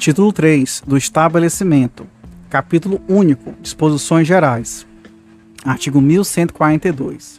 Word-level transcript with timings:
Título 0.00 0.32
3 0.32 0.82
do 0.86 0.96
Estabelecimento. 0.96 2.06
Capítulo 2.48 3.02
único. 3.06 3.52
Disposições 3.60 4.26
gerais. 4.26 4.86
Artigo 5.62 6.00
1142. 6.00 7.38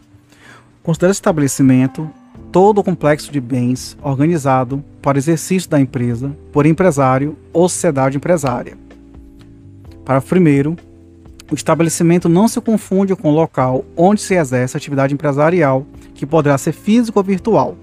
Considera 0.83 1.11
estabelecimento 1.11 2.07
todo 2.51 2.77
o 2.77 2.83
complexo 2.83 3.31
de 3.31 3.41
bens 3.41 3.97
organizado 4.03 4.85
para 5.01 5.17
exercício 5.17 5.67
da 5.71 5.81
empresa 5.81 6.37
por 6.51 6.67
empresário 6.67 7.35
ou 7.51 7.67
sociedade 7.67 8.17
empresária. 8.17 8.77
Parágrafo 10.05 10.35
1 10.35 10.75
o 11.51 11.55
estabelecimento 11.55 12.29
não 12.29 12.47
se 12.47 12.61
confunde 12.61 13.15
com 13.15 13.31
o 13.31 13.35
local 13.35 13.83
onde 13.97 14.21
se 14.21 14.35
exerce 14.35 14.77
atividade 14.77 15.15
empresarial, 15.15 15.83
que 16.13 16.27
poderá 16.27 16.59
ser 16.59 16.73
físico 16.73 17.17
ou 17.17 17.25
virtual. 17.25 17.75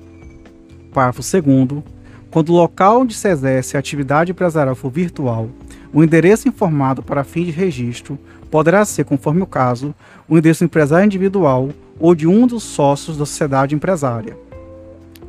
Parágrafo 0.92 1.20
2 1.20 1.97
quando 2.30 2.50
o 2.50 2.56
local 2.56 3.00
onde 3.00 3.14
se 3.14 3.28
exerce 3.28 3.76
a 3.76 3.80
atividade 3.80 4.32
empresarial 4.32 4.74
for 4.74 4.90
virtual, 4.90 5.48
o 5.92 6.04
endereço 6.04 6.48
informado 6.48 7.02
para 7.02 7.24
fim 7.24 7.44
de 7.44 7.50
registro 7.50 8.18
poderá 8.50 8.84
ser, 8.84 9.04
conforme 9.04 9.42
o 9.42 9.46
caso, 9.46 9.94
o 10.28 10.36
endereço 10.36 10.64
empresário 10.64 11.06
individual 11.06 11.70
ou 11.98 12.14
de 12.14 12.26
um 12.26 12.46
dos 12.46 12.62
sócios 12.62 13.16
da 13.16 13.24
sociedade 13.24 13.74
empresária. 13.74 14.36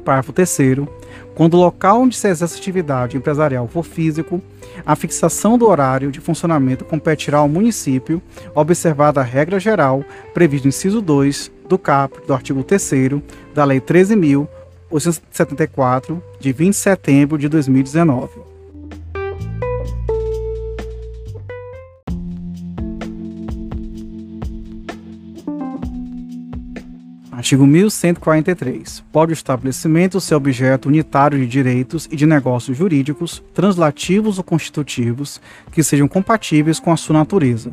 Parágrafo 0.03 0.33
3 0.33 0.49
quando 1.35 1.53
o 1.53 1.57
local 1.57 2.01
onde 2.01 2.17
se 2.17 2.27
exerce 2.27 2.57
atividade 2.57 3.15
empresarial 3.15 3.67
for 3.67 3.83
físico, 3.83 4.41
a 4.85 4.95
fixação 4.95 5.57
do 5.57 5.67
horário 5.67 6.11
de 6.11 6.19
funcionamento 6.19 6.83
competirá 6.83 7.37
ao 7.37 7.47
município, 7.47 8.21
observada 8.53 9.21
a 9.21 9.23
regra 9.23 9.59
geral 9.59 10.03
prevista 10.33 10.65
no 10.65 10.69
inciso 10.69 11.01
2 11.01 11.51
do 11.69 11.77
caput 11.77 12.27
do 12.27 12.33
artigo 12.33 12.63
3 12.63 12.91
da 13.53 13.63
Lei 13.63 13.79
13.874, 14.91 16.21
de 16.39 16.51
20 16.51 16.71
de 16.71 16.77
setembro 16.77 17.37
de 17.37 17.47
2019. 17.47 18.49
Artigo 27.31 27.65
1143. 27.65 29.03
Pode 29.13 29.31
o 29.31 29.33
estabelecimento 29.33 30.19
ser 30.19 30.35
objeto 30.35 30.89
unitário 30.89 31.39
de 31.39 31.47
direitos 31.47 32.07
e 32.11 32.15
de 32.17 32.25
negócios 32.25 32.77
jurídicos, 32.77 33.41
translativos 33.53 34.37
ou 34.37 34.43
constitutivos, 34.43 35.39
que 35.71 35.81
sejam 35.81 36.07
compatíveis 36.07 36.81
com 36.81 36.91
a 36.91 36.97
sua 36.97 37.13
natureza. 37.17 37.71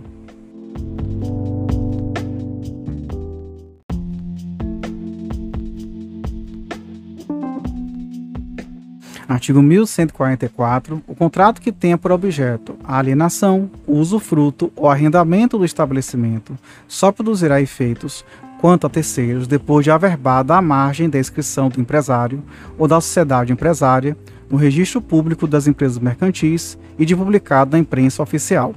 Artigo 9.29 9.61
1144. 9.61 11.03
O 11.07 11.15
contrato 11.15 11.61
que 11.61 11.73
tenha 11.73 11.99
por 11.99 12.13
objeto 12.13 12.77
a 12.85 12.99
alienação, 12.99 13.69
usufruto 13.87 14.73
ou 14.77 14.89
arrendamento 14.89 15.59
do 15.59 15.65
estabelecimento 15.65 16.57
só 16.87 17.11
produzirá 17.11 17.61
efeitos 17.61 18.25
quanto 18.61 18.87
a 18.87 18.91
terceiros 18.91 19.49
depois 19.49 19.85
de 19.85 19.91
averbada 19.91 20.55
a 20.55 20.63
margem 20.63 21.11
da 21.11 21.19
inscrição 21.19 21.69
do 21.69 21.81
empresário 21.81 22.43
ou 22.79 22.87
da 22.87 23.01
sociedade 23.01 23.53
empresária 23.53 24.17
no 24.49 24.57
registro 24.57 25.01
público 25.01 25.47
das 25.47 25.67
empresas 25.67 25.99
mercantis 25.99 26.79
e 26.97 27.05
de 27.05 27.17
publicado 27.17 27.73
na 27.73 27.79
imprensa 27.79 28.23
oficial. 28.23 28.75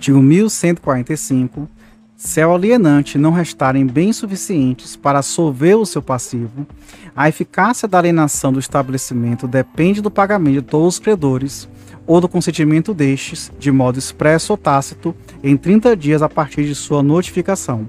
Artigo 0.00 0.22
1145. 0.22 1.68
Se 2.16 2.40
ao 2.40 2.54
alienante 2.54 3.18
não 3.18 3.32
restarem 3.32 3.86
bens 3.86 4.16
suficientes 4.16 4.96
para 4.96 5.20
solver 5.20 5.76
o 5.76 5.84
seu 5.84 6.00
passivo, 6.00 6.66
a 7.14 7.28
eficácia 7.28 7.86
da 7.86 7.98
alienação 7.98 8.50
do 8.50 8.58
estabelecimento 8.58 9.46
depende 9.46 10.00
do 10.00 10.10
pagamento 10.10 10.54
de 10.54 10.62
todos 10.62 10.94
os 10.94 10.98
credores 10.98 11.68
ou 12.06 12.18
do 12.18 12.30
consentimento 12.30 12.94
destes, 12.94 13.52
de 13.58 13.70
modo 13.70 13.98
expresso 13.98 14.54
ou 14.54 14.56
tácito, 14.56 15.14
em 15.44 15.54
30 15.54 15.94
dias 15.94 16.22
a 16.22 16.30
partir 16.30 16.64
de 16.64 16.74
sua 16.74 17.02
notificação. 17.02 17.86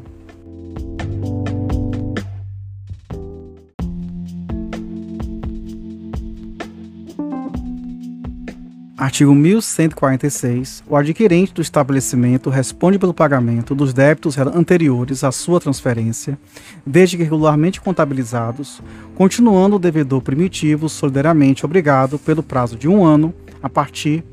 Artigo 9.02 9.34
1146. 9.34 10.84
O 10.88 10.96
adquirente 10.96 11.56
do 11.56 11.62
estabelecimento 11.64 12.52
responde 12.52 13.00
pelo 13.00 13.16
pagamento 13.16 13.74
dos 13.74 13.94
débitos 13.94 14.38
anteriores 14.38 15.24
à 15.24 15.32
sua 15.32 15.60
transferência, 15.60 16.38
desde 16.86 17.18
que 17.18 17.24
regularmente 17.24 17.82
contabilizados, 17.82 18.80
continuando 19.16 19.78
o 19.78 19.80
devedor 19.80 20.22
primitivo 20.22 20.88
solidariamente 20.88 21.66
obrigado 21.66 22.20
pelo 22.20 22.44
prazo 22.44 22.78
de 22.78 22.88
um 22.88 23.04
ano 23.04 23.34
a 23.64 23.68
partir 23.68 24.24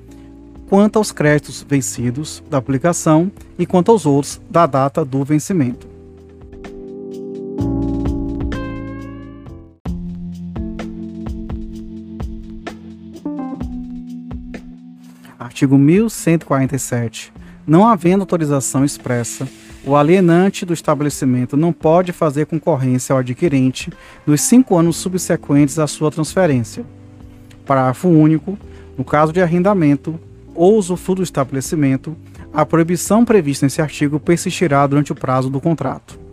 quanto 0.69 0.99
aos 0.99 1.13
créditos 1.13 1.65
vencidos 1.67 2.45
da 2.51 2.59
aplicação 2.59 3.33
e 3.59 3.65
quanto 3.65 3.91
aos 3.91 4.05
outros 4.05 4.39
da 4.51 4.67
data 4.67 5.03
do 5.03 5.25
vencimento. 5.25 5.98
Artigo 15.59 15.77
1147. 15.77 17.33
Não 17.67 17.85
havendo 17.85 18.21
autorização 18.21 18.85
expressa, 18.85 19.49
o 19.85 19.97
alienante 19.97 20.65
do 20.65 20.73
estabelecimento 20.73 21.57
não 21.57 21.73
pode 21.73 22.13
fazer 22.13 22.47
concorrência 22.47 23.13
ao 23.13 23.19
adquirente 23.19 23.93
nos 24.25 24.43
cinco 24.43 24.77
anos 24.77 24.99
subsequentes 24.99 25.81
à 25.81 25.89
sua 25.89 26.13
transferência. 26.13 26.87
Parágrafo 27.67 28.07
único. 28.07 28.57
No 28.97 29.03
caso 29.03 29.33
de 29.33 29.43
arrendamento 29.43 30.17
ou 30.55 30.77
usufruto 30.77 31.23
do 31.23 31.25
estabelecimento, 31.25 32.17
a 32.55 32.65
proibição 32.65 33.25
prevista 33.25 33.67
nesse 33.67 33.83
artigo 33.83 34.21
persistirá 34.21 34.87
durante 34.87 35.11
o 35.11 35.17
prazo 35.17 35.51
do 35.51 35.61
contrato. 35.61 36.28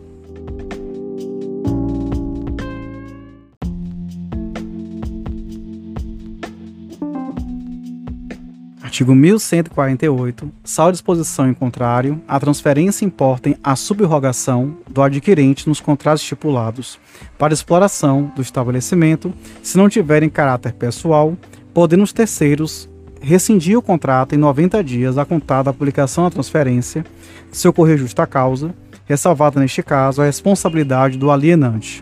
Artigo 8.96 9.14
1148. 9.14 10.50
Sal 10.64 10.90
disposição 10.90 11.50
em 11.50 11.54
contrário, 11.54 12.22
a 12.26 12.40
transferência 12.40 13.04
importem 13.04 13.58
a 13.62 13.76
subrogação 13.76 14.78
do 14.90 15.02
adquirente 15.02 15.68
nos 15.68 15.82
contratos 15.82 16.22
estipulados 16.22 16.98
para 17.38 17.54
exploração 17.54 18.32
do 18.34 18.42
estabelecimento, 18.42 19.34
se 19.62 19.78
não 19.78 19.90
tiverem 19.90 20.30
caráter 20.30 20.72
pessoal, 20.72 21.38
podendo 21.74 22.04
os 22.04 22.14
terceiros 22.14 22.90
rescindir 23.20 23.78
o 23.78 23.82
contrato 23.82 24.34
em 24.34 24.38
90 24.38 24.82
dias 24.82 25.18
a 25.18 25.26
contar 25.26 25.64
da 25.64 25.74
publicação 25.74 26.24
da 26.24 26.30
transferência, 26.30 27.06
se 27.52 27.68
ocorrer 27.68 27.98
justa 27.98 28.26
causa, 28.26 28.74
ressalvada 29.04 29.60
neste 29.60 29.84
caso 29.84 30.22
a 30.22 30.26
responsabilidade 30.26 31.18
do 31.18 31.30
alienante. 31.30 32.02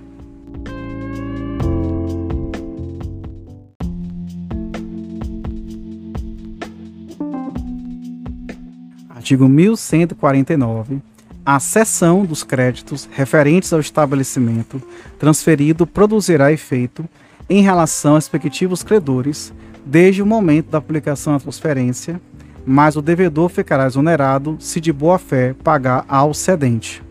Artigo 9.23 9.47
1149. 9.47 11.01
A 11.45 11.57
cessão 11.57 12.25
dos 12.25 12.44
créditos 12.44 13.07
referentes 13.09 13.72
ao 13.72 13.79
estabelecimento 13.79 14.81
transferido 15.17 15.88
produzirá 15.88 16.51
efeito 16.51 17.07
em 17.50 17.62
relação 17.62 18.16
aos 18.16 18.25
respectivos 18.25 18.83
credores 18.83 19.53
desde 19.85 20.22
o 20.22 20.25
momento 20.25 20.72
da 20.72 20.78
aplicação 20.78 21.31
da 21.31 21.39
transferência, 21.39 22.19
mas 22.66 22.97
o 22.97 23.01
devedor 23.01 23.47
ficará 23.47 23.86
exonerado 23.86 24.57
se 24.59 24.81
de 24.81 24.92
boa 24.92 25.18
fé 25.18 25.56
pagar 25.63 26.03
ao 26.09 26.33
cedente. 26.33 27.01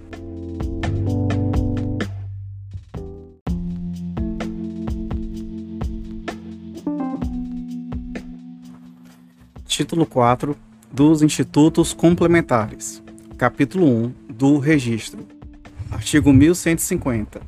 Título 9.64 10.04
4 10.04 10.54
dos 10.92 11.22
Institutos 11.22 11.94
Complementares. 11.94 13.02
Capítulo 13.38 13.86
1 13.86 14.12
do 14.28 14.58
Registro. 14.58 15.26
Artigo 15.90 16.30
1150. 16.34 17.40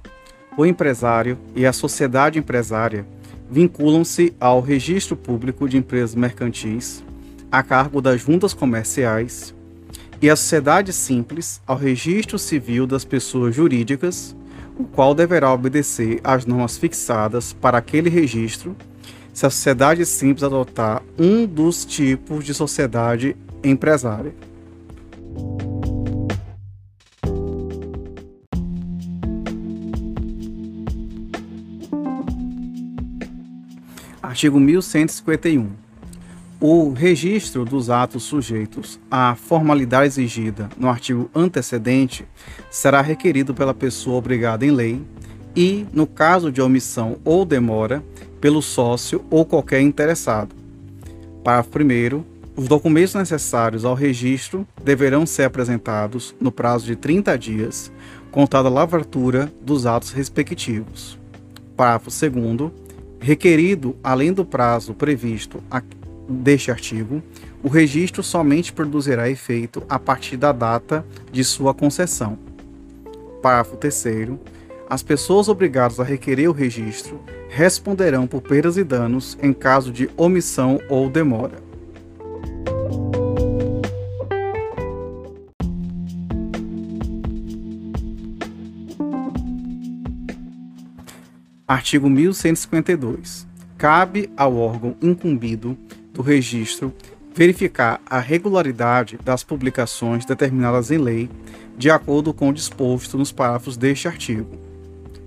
O 0.57 0.65
empresário 0.65 1.37
e 1.55 1.67
a 1.67 1.73
sociedade 1.73 2.39
empresária 2.39 3.07
vinculam-se 3.51 4.35
ao 4.41 4.63
Registro 4.63 5.15
Público 5.15 5.69
de 5.69 5.77
Empresas 5.77 6.15
Mercantis, 6.15 7.05
a 7.53 7.63
cargo 7.63 8.01
das 8.01 8.23
juntas 8.23 8.55
comerciais, 8.55 9.55
e 10.23 10.31
a 10.31 10.37
sociedade 10.37 10.91
simples 10.91 11.61
ao 11.67 11.77
Registro 11.77 12.39
Civil 12.39 12.87
das 12.87 13.05
Pessoas 13.05 13.55
Jurídicas, 13.55 14.35
o 14.79 14.85
qual 14.85 15.15
deverá 15.15 15.53
obedecer 15.53 16.19
às 16.25 16.47
normas 16.47 16.79
fixadas 16.79 17.53
para 17.53 17.77
aquele 17.77 18.09
registro 18.09 18.75
se 19.35 19.45
a 19.45 19.51
sociedade 19.51 20.07
simples 20.07 20.45
adotar 20.45 21.03
um 21.19 21.45
dos 21.45 21.85
tipos 21.85 22.45
de 22.45 22.55
sociedade 22.55 23.37
empresária. 23.65 24.33
Artigo 34.23 34.61
1151. 34.61 35.71
O 36.61 36.93
registro 36.93 37.65
dos 37.65 37.91
atos 37.91 38.23
sujeitos 38.23 38.99
à 39.11 39.35
formalidade 39.35 40.07
exigida 40.07 40.71
no 40.79 40.89
artigo 40.89 41.29
antecedente 41.35 42.25
será 42.71 43.01
requerido 43.03 43.53
pela 43.53 43.75
pessoa 43.75 44.17
obrigada 44.17 44.65
em 44.65 44.71
lei 44.71 45.03
e, 45.57 45.87
no 45.93 46.07
caso 46.07 46.51
de 46.51 46.61
omissão 46.61 47.19
ou 47.25 47.45
demora, 47.45 48.03
pelo 48.41 48.61
sócio 48.61 49.25
ou 49.31 49.45
qualquer 49.45 49.81
interessado. 49.81 50.55
Parágrafo 51.43 51.79
1. 51.79 52.25
Os 52.57 52.69
documentos 52.69 53.15
necessários 53.15 53.85
ao 53.85 53.95
registro 53.95 54.67
deverão 54.83 55.27
ser 55.27 55.45
apresentados 55.45 56.35
no 56.41 56.53
prazo 56.53 56.87
de 56.87 56.95
30 56.95 57.37
dias, 57.37 57.91
contada 58.31 58.69
a 58.69 58.71
lavratura 58.71 59.53
dos 59.61 59.87
atos 59.87 60.11
respectivos. 60.11 61.19
Parágrafo 61.77 62.11
2. 62.11 62.71
Requerido, 63.21 63.97
além 64.05 64.33
do 64.33 64.45
prazo 64.45 64.93
previsto 64.95 65.63
deste 66.29 66.71
artigo, 66.71 67.23
o 67.63 67.69
registro 67.69 68.23
somente 68.23 68.73
produzirá 68.73 69.29
efeito 69.29 69.83
a 69.89 69.99
partir 69.99 70.37
da 70.37 70.53
data 70.53 71.05
de 71.33 71.43
sua 71.43 71.73
concessão. 71.73 72.39
Parágrafo 73.43 73.77
3. 73.77 74.05
As 74.89 75.03
pessoas 75.03 75.49
obrigadas 75.49 75.99
a 75.99 76.05
requerer 76.05 76.49
o 76.49 76.53
registro 76.53 77.19
responderão 77.49 78.27
por 78.27 78.43
perdas 78.43 78.77
e 78.77 78.85
danos 78.85 79.39
em 79.43 79.53
caso 79.53 79.91
de 79.91 80.11
omissão 80.17 80.79
ou 80.89 81.09
demora. 81.09 81.63
Artigo 91.67 92.11
1152. 92.11 93.47
Cabe 93.79 94.31
ao 94.37 94.55
órgão 94.55 94.95
incumbido 95.01 95.77
do 96.13 96.21
registro 96.21 96.95
verificar 97.35 98.01
a 98.07 98.21
regularidade 98.21 99.19
das 99.25 99.43
publicações 99.43 100.25
determinadas 100.25 100.91
em 100.91 100.99
lei, 100.99 101.31
de 101.77 101.91
acordo 101.91 102.33
com 102.35 102.51
o 102.51 102.53
disposto 102.53 103.19
nos 103.19 103.33
parágrafos 103.33 103.77
deste 103.77 104.07
artigo. 104.07 104.74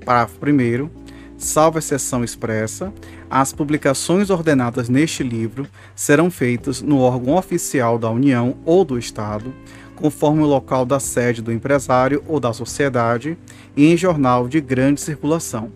Parágrafo 0.08 0.38
1. 0.42 0.90
Salvo 1.38 1.80
exceção 1.80 2.24
expressa, 2.24 2.94
as 3.30 3.52
publicações 3.52 4.30
ordenadas 4.30 4.88
neste 4.88 5.22
livro 5.22 5.68
serão 5.94 6.32
feitas 6.32 6.82
no 6.82 7.00
órgão 7.00 7.36
oficial 7.36 8.00
da 8.00 8.10
União 8.10 8.56
ou 8.64 8.86
do 8.86 8.98
Estado, 8.98 9.54
conforme 9.98 10.42
o 10.42 10.46
local 10.46 10.86
da 10.86 10.98
sede 10.98 11.42
do 11.42 11.52
empresário 11.52 12.24
ou 12.26 12.40
da 12.40 12.54
sociedade, 12.54 13.38
e 13.76 13.86
em 13.86 13.98
jornal 13.98 14.48
de 14.48 14.62
grande 14.62 15.02
circulação 15.02 15.74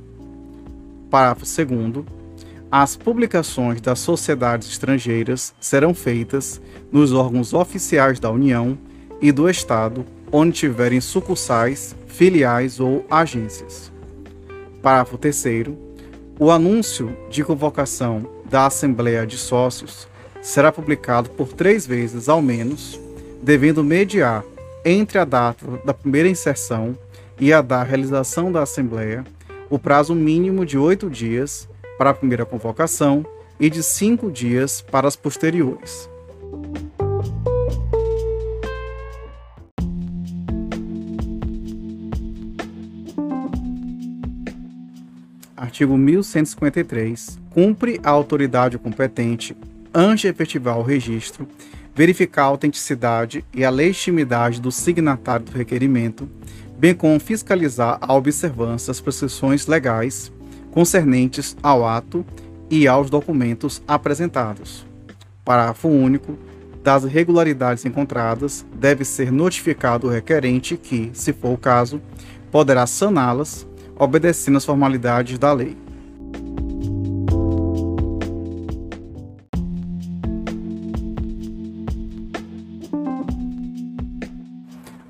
Parágrafo 1.10 1.46
2. 1.66 2.06
As 2.72 2.96
publicações 2.96 3.82
das 3.82 4.00
sociedades 4.00 4.70
estrangeiras 4.70 5.54
serão 5.60 5.94
feitas 5.94 6.62
nos 6.90 7.12
órgãos 7.12 7.54
oficiais 7.54 8.18
da 8.18 8.32
União 8.32 8.78
e 9.22 9.30
do 9.30 9.50
Estado, 9.50 10.06
onde 10.32 10.54
tiverem 10.54 11.02
sucursais, 11.02 11.94
filiais 12.08 12.80
ou 12.80 13.06
agências. 13.12 13.91
Parágrafo 14.82 15.18
3. 15.18 15.44
O 16.40 16.50
anúncio 16.50 17.16
de 17.30 17.44
convocação 17.44 18.28
da 18.50 18.66
Assembleia 18.66 19.28
de 19.28 19.38
Sócios 19.38 20.08
será 20.42 20.72
publicado 20.72 21.30
por 21.30 21.50
três 21.54 21.86
vezes 21.86 22.28
ao 22.28 22.42
menos, 22.42 23.00
devendo 23.44 23.84
mediar 23.84 24.44
entre 24.84 25.20
a 25.20 25.26
data 25.26 25.66
da 25.86 25.94
primeira 25.94 26.28
inserção 26.28 26.98
e 27.40 27.54
a 27.54 27.62
da 27.62 27.84
realização 27.84 28.52
da 28.52 28.64
Assembleia 28.64 29.24
o 29.70 29.80
prazo 29.80 30.14
mínimo 30.14 30.66
de 30.66 30.78
oito 30.78 31.10
dias 31.10 31.70
para 31.98 32.10
a 32.10 32.14
primeira 32.14 32.46
convocação 32.46 33.26
e 33.60 33.70
de 33.70 33.82
cinco 33.82 34.30
dias 34.30 34.82
para 34.82 35.08
as 35.08 35.16
posteriores. 35.16 36.10
Artigo 45.82 45.98
1153. 45.98 47.40
Cumpre 47.50 48.00
a 48.04 48.12
autoridade 48.12 48.78
competente, 48.78 49.58
antes 49.92 50.22
de 50.22 50.28
efetivar 50.28 50.78
o 50.78 50.84
registro, 50.84 51.48
verificar 51.96 52.44
a 52.44 52.46
autenticidade 52.46 53.44
e 53.52 53.66
a 53.66 53.72
legitimidade 53.72 54.62
do 54.62 54.72
signatário 54.72 55.48
do 55.48 55.58
requerimento 55.58 56.30
bem 56.78 56.94
como 56.94 57.20
fiscalizar 57.20 57.98
a 58.00 58.14
observância 58.14 58.92
das 58.92 59.02
prescrições 59.02 59.66
legais 59.66 60.32
concernentes 60.70 61.58
ao 61.64 61.84
ato 61.84 62.24
e 62.70 62.88
aos 62.88 63.10
documentos 63.10 63.82
apresentados. 63.88 64.86
Parágrafo 65.44 65.88
único. 65.88 66.38
Das 66.84 67.04
irregularidades 67.04 67.86
encontradas, 67.86 68.64
deve 68.76 69.04
ser 69.04 69.32
notificado 69.32 70.06
o 70.06 70.10
requerente 70.12 70.78
que, 70.78 71.10
se 71.14 71.34
for 71.34 71.54
o 71.54 71.58
caso, 71.58 72.00
poderá 72.52 72.86
saná-las, 72.86 73.68
obedecendo 73.98 74.58
às 74.58 74.66
formalidades 74.66 75.38
da 75.38 75.54
lei. 75.54 75.78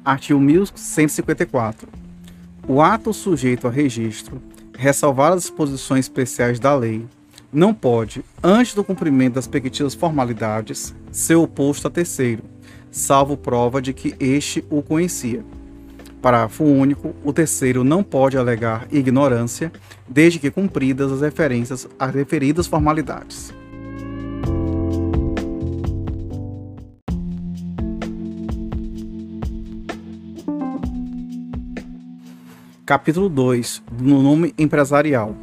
Artigo 0.03 0.39
1154. 0.39 1.87
O 2.67 2.81
ato 2.81 3.13
sujeito 3.13 3.67
a 3.67 3.71
registro, 3.71 4.41
ressalvar 4.77 5.33
as 5.33 5.43
disposições 5.43 6.05
especiais 6.05 6.59
da 6.59 6.75
lei, 6.75 7.05
não 7.53 7.73
pode, 7.73 8.23
antes 8.41 8.73
do 8.73 8.83
cumprimento 8.83 9.35
das 9.35 9.45
respectivas 9.45 9.93
formalidades, 9.93 10.95
ser 11.11 11.35
oposto 11.35 11.87
a 11.87 11.91
terceiro, 11.91 12.43
salvo 12.89 13.35
prova 13.35 13.81
de 13.81 13.93
que 13.93 14.15
este 14.19 14.63
o 14.69 14.81
conhecia. 14.81 15.43
Parágrafo 16.21 16.63
único. 16.63 17.15
O 17.23 17.33
terceiro 17.33 17.83
não 17.83 18.03
pode 18.03 18.37
alegar 18.37 18.87
ignorância, 18.91 19.71
desde 20.07 20.37
que 20.37 20.51
cumpridas 20.51 21.11
as 21.11 21.21
referências 21.21 21.87
às 21.97 22.13
referidas 22.13 22.67
formalidades. 22.67 23.53
Capítulo 32.85 33.29
2 33.29 33.81
do 33.91 34.03
nome 34.03 34.53
empresarial. 34.57 35.35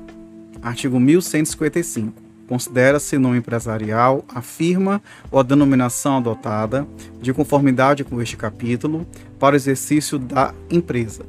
Artigo 0.62 1.00
1155. 1.00 2.12
Considera-se 2.47 3.18
nome 3.18 3.38
empresarial 3.38 4.25
a 4.28 4.40
firma 4.40 5.02
ou 5.30 5.40
a 5.40 5.42
denominação 5.42 6.16
adotada, 6.16 6.87
de 7.20 7.32
conformidade 7.32 8.04
com 8.04 8.20
este 8.23 8.37
capítulo, 8.37 9.06
para 9.38 9.54
o 9.54 9.57
exercício 9.57 10.18
da 10.18 10.54
empresa. 10.71 11.25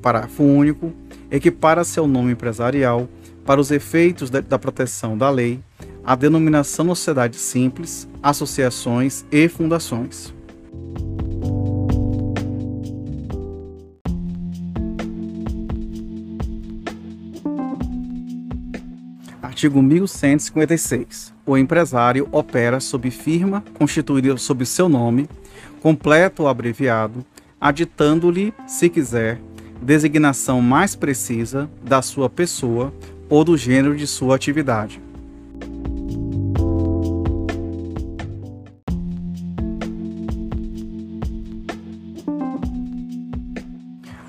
Parágrafo 0.00 0.42
único. 0.42 0.92
Equipara-se 1.30 1.98
ao 1.98 2.06
nome 2.06 2.32
empresarial, 2.32 3.08
para 3.44 3.60
os 3.60 3.70
efeitos 3.70 4.30
da 4.30 4.58
proteção 4.58 5.16
da 5.16 5.30
lei, 5.30 5.60
a 6.04 6.14
denominação 6.14 6.86
sociedade 6.86 7.36
simples, 7.36 8.08
associações 8.22 9.24
e 9.30 9.48
fundações. 9.48 10.32
Artigo 19.42 19.82
1156. 19.82 21.34
O 21.44 21.58
empresário 21.58 22.28
opera 22.30 22.78
sob 22.78 23.10
firma 23.10 23.64
constituída 23.76 24.36
sob 24.36 24.64
seu 24.64 24.88
nome, 24.88 25.28
completo 25.80 26.42
ou 26.42 26.48
abreviado, 26.48 27.24
aditando-lhe, 27.60 28.52
se 28.66 28.88
quiser, 28.88 29.40
designação 29.80 30.60
mais 30.60 30.94
precisa 30.94 31.70
da 31.82 32.02
sua 32.02 32.28
pessoa 32.28 32.92
ou 33.28 33.44
do 33.44 33.56
gênero 33.56 33.96
de 33.96 34.06
sua 34.06 34.36
atividade. 34.36 35.00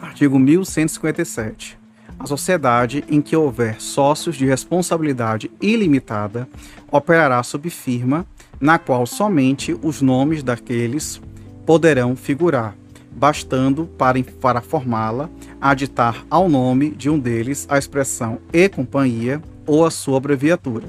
Artigo 0.02 0.38
1157 0.38 1.80
a 2.20 2.26
sociedade 2.28 3.06
em 3.10 3.22
que 3.22 3.34
houver 3.34 3.80
sócios 3.80 4.36
de 4.36 4.46
responsabilidade 4.46 5.50
ilimitada 5.62 6.50
operará 6.92 7.42
sob 7.44 7.70
firma, 7.70 8.26
na 8.60 8.78
qual 8.78 9.06
somente 9.06 9.78
os 9.82 10.02
nomes 10.02 10.44
daqueles 10.44 11.22
poderão 11.66 12.16
figurar, 12.16 12.76
bastando 13.12 13.86
para, 13.86 14.22
para 14.42 14.62
formá-la 14.62 15.30
aditar 15.62 16.26
ao 16.30 16.50
nome 16.50 16.92
de 16.92 17.10
um 17.10 17.20
deles 17.20 17.66
a 17.70 17.78
expressão 17.78 18.40
e 18.52 18.68
companhia 18.68 19.42
ou 19.66 19.86
a 19.86 19.92
sua 19.92 20.18
abreviatura. 20.18 20.88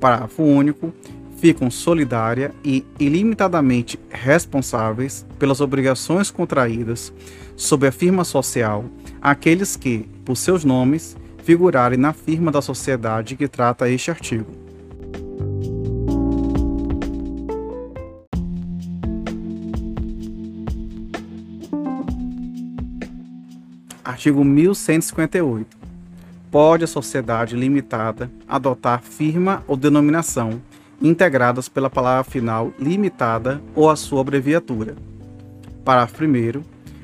Parágrafo 0.00 0.42
único. 0.42 0.92
Ficam 1.38 1.70
solidária 1.70 2.50
e 2.64 2.82
ilimitadamente 2.98 4.00
responsáveis 4.08 5.26
pelas 5.38 5.60
obrigações 5.60 6.30
contraídas 6.30 7.12
sob 7.54 7.86
a 7.86 7.92
firma 7.92 8.24
social 8.24 8.86
aqueles 9.20 9.76
que, 9.76 10.08
por 10.24 10.34
seus 10.34 10.64
nomes, 10.64 11.14
figurarem 11.44 11.98
na 11.98 12.14
firma 12.14 12.50
da 12.50 12.62
sociedade 12.62 13.36
que 13.36 13.46
trata 13.48 13.88
este 13.90 14.10
artigo. 14.10 14.65
Artigo 24.16 24.42
1158. 24.42 25.76
Pode 26.50 26.84
a 26.84 26.86
sociedade 26.86 27.54
limitada 27.54 28.30
adotar 28.48 29.02
firma 29.02 29.62
ou 29.68 29.76
denominação 29.76 30.58
integradas 31.02 31.68
pela 31.68 31.90
palavra 31.90 32.24
final 32.24 32.72
limitada 32.80 33.60
ou 33.74 33.90
a 33.90 33.94
sua 33.94 34.22
abreviatura. 34.22 34.96
Parágrafo 35.84 36.24
1. 36.24 36.62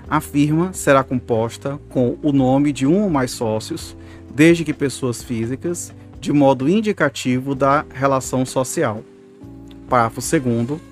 A 0.08 0.20
firma 0.22 0.72
será 0.72 1.04
composta 1.04 1.78
com 1.90 2.16
o 2.22 2.32
nome 2.32 2.72
de 2.72 2.86
um 2.86 3.02
ou 3.02 3.10
mais 3.10 3.32
sócios, 3.32 3.94
desde 4.34 4.64
que 4.64 4.72
pessoas 4.72 5.22
físicas, 5.22 5.92
de 6.18 6.32
modo 6.32 6.66
indicativo 6.66 7.54
da 7.54 7.84
relação 7.92 8.46
social. 8.46 9.04
Parágrafo 9.86 10.22
2. 10.22 10.91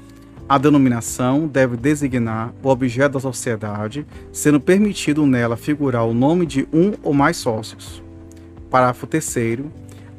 A 0.51 0.59
denominação 0.59 1.47
deve 1.47 1.77
designar 1.77 2.53
o 2.61 2.71
objeto 2.71 3.13
da 3.13 3.21
sociedade, 3.21 4.05
sendo 4.33 4.59
permitido 4.59 5.25
nela 5.25 5.57
figurar 5.57 6.05
o 6.05 6.13
nome 6.13 6.45
de 6.45 6.67
um 6.73 6.93
ou 7.05 7.15
mais 7.15 7.37
sócios. 7.37 8.03
Parágrafo 8.69 9.07
3. 9.07 9.61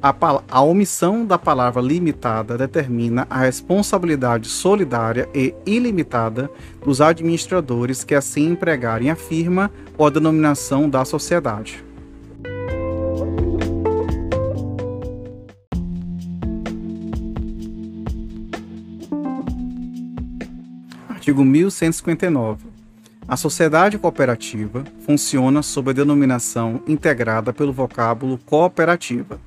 A, 0.02 0.16
a, 0.50 0.62
omissão 0.62 1.26
da 1.26 1.38
palavra 1.38 1.82
limitada 1.82 2.58
determina 2.58 3.28
a 3.30 3.42
responsabilidade 3.42 4.48
solidária 4.48 5.28
e 5.36 5.54
ilimitada 5.66 6.50
dos 6.82 7.02
administradores 7.02 8.06
que 8.06 8.16
assim 8.16 8.52
empregarem 8.52 9.10
a 9.10 9.18
firma 9.18 9.70
ou 9.98 10.08
a 10.08 10.10
denominação 10.10 10.90
da 10.90 11.04
sociedade. 11.04 11.84
Artigo 21.22 21.46
1159. 21.46 22.66
A 23.28 23.38
sociedade 23.38 23.96
cooperativa 24.00 24.84
funciona 25.06 25.62
sob 25.62 25.92
a 25.92 25.94
denominação 25.94 26.82
integrada 26.88 27.54
pelo 27.54 27.72
vocábulo 27.72 28.40
cooperativa. 28.40 29.40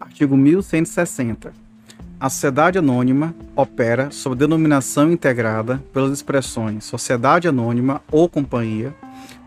Artigo 0.00 0.34
1160. 0.34 1.52
A 2.18 2.30
sociedade 2.30 2.78
anônima 2.78 3.34
opera 3.54 4.10
sob 4.10 4.34
denominação 4.34 5.12
integrada 5.12 5.84
pelas 5.92 6.10
expressões 6.12 6.84
sociedade 6.84 7.46
anônima 7.46 8.00
ou 8.10 8.30
companhia, 8.30 8.94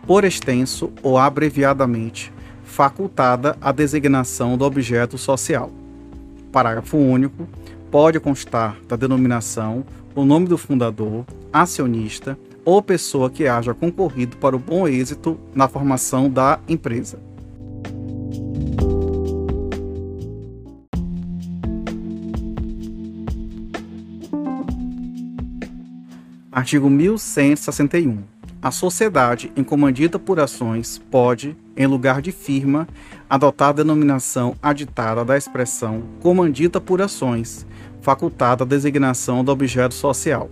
por 0.06 0.22
extenso 0.22 0.92
ou 1.02 1.18
abreviadamente, 1.18 2.32
facultada 2.72 3.54
a 3.60 3.70
designação 3.70 4.56
do 4.56 4.64
objeto 4.64 5.18
social. 5.18 5.70
Parágrafo 6.50 6.96
único. 6.96 7.46
Pode 7.90 8.18
constar 8.18 8.78
da 8.88 8.96
denominação 8.96 9.84
o 10.14 10.24
nome 10.24 10.48
do 10.48 10.56
fundador, 10.56 11.26
acionista 11.52 12.38
ou 12.64 12.82
pessoa 12.82 13.28
que 13.28 13.46
haja 13.46 13.74
concorrido 13.74 14.38
para 14.38 14.56
o 14.56 14.58
bom 14.58 14.88
êxito 14.88 15.38
na 15.54 15.68
formação 15.68 16.30
da 16.30 16.58
empresa. 16.66 17.31
Artigo 26.52 26.90
1161. 26.90 28.18
A 28.60 28.70
sociedade 28.70 29.50
encomandida 29.56 30.18
por 30.18 30.38
ações 30.38 30.98
pode, 31.10 31.56
em 31.74 31.86
lugar 31.86 32.20
de 32.20 32.30
firma, 32.30 32.86
adotar 33.28 33.70
a 33.70 33.72
denominação 33.72 34.54
aditada 34.62 35.24
da 35.24 35.34
expressão 35.34 36.02
comandita 36.20 36.78
por 36.78 37.00
ações, 37.00 37.66
facultada 38.02 38.64
a 38.64 38.66
designação 38.66 39.42
do 39.42 39.50
objeto 39.50 39.94
social. 39.94 40.50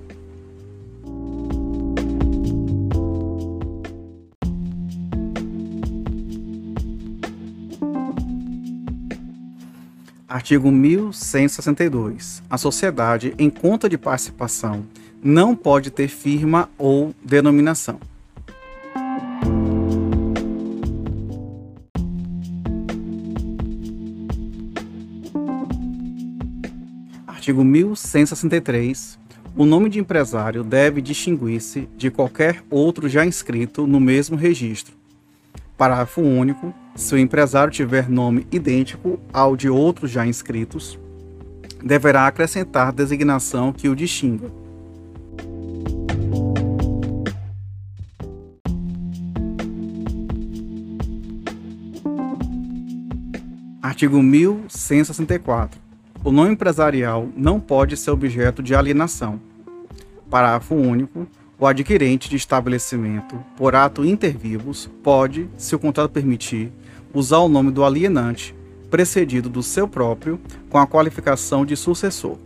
Artigo 10.26 10.70
1162. 10.70 12.42
A 12.48 12.56
sociedade, 12.56 13.34
em 13.36 13.50
conta 13.50 13.88
de 13.88 13.98
participação, 13.98 14.86
não 15.22 15.54
pode 15.54 15.90
ter 15.90 16.08
firma 16.08 16.68
ou 16.78 17.14
denominação. 17.22 18.00
Artigo 27.26 27.64
1163. 27.64 29.18
O 29.56 29.64
nome 29.64 29.90
de 29.90 29.98
empresário 29.98 30.62
deve 30.62 31.02
distinguir-se 31.02 31.88
de 31.96 32.10
qualquer 32.10 32.62
outro 32.70 33.08
já 33.08 33.26
inscrito 33.26 33.86
no 33.86 33.98
mesmo 33.98 34.36
registro. 34.36 34.94
Parágrafo 35.76 36.20
único. 36.20 36.72
Se 36.94 37.14
o 37.14 37.18
empresário 37.18 37.72
tiver 37.72 38.08
nome 38.08 38.46
idêntico 38.52 39.18
ao 39.32 39.56
de 39.56 39.68
outros 39.68 40.10
já 40.10 40.26
inscritos, 40.26 40.98
deverá 41.82 42.26
acrescentar 42.26 42.92
designação 42.92 43.72
que 43.72 43.88
o 43.88 43.96
distinga. 43.96 44.59
Artigo 53.90 54.22
1164 54.22 55.80
o 56.22 56.30
nome 56.30 56.52
empresarial 56.52 57.28
não 57.36 57.58
pode 57.58 57.96
ser 57.96 58.12
objeto 58.12 58.62
de 58.62 58.72
alienação. 58.72 59.40
Parágrafo 60.30 60.76
único. 60.76 61.26
O 61.58 61.66
adquirente 61.66 62.30
de 62.30 62.36
estabelecimento, 62.36 63.36
por 63.56 63.74
ato 63.74 64.04
inter 64.04 64.38
vivos, 64.38 64.88
pode, 65.02 65.50
se 65.56 65.74
o 65.74 65.78
contrato 65.78 66.12
permitir, 66.12 66.72
usar 67.12 67.38
o 67.38 67.48
nome 67.48 67.72
do 67.72 67.84
alienante, 67.84 68.54
precedido 68.88 69.48
do 69.48 69.60
seu 69.60 69.88
próprio, 69.88 70.40
com 70.68 70.78
a 70.78 70.86
qualificação 70.86 71.66
de 71.66 71.76
sucessor. 71.76 72.38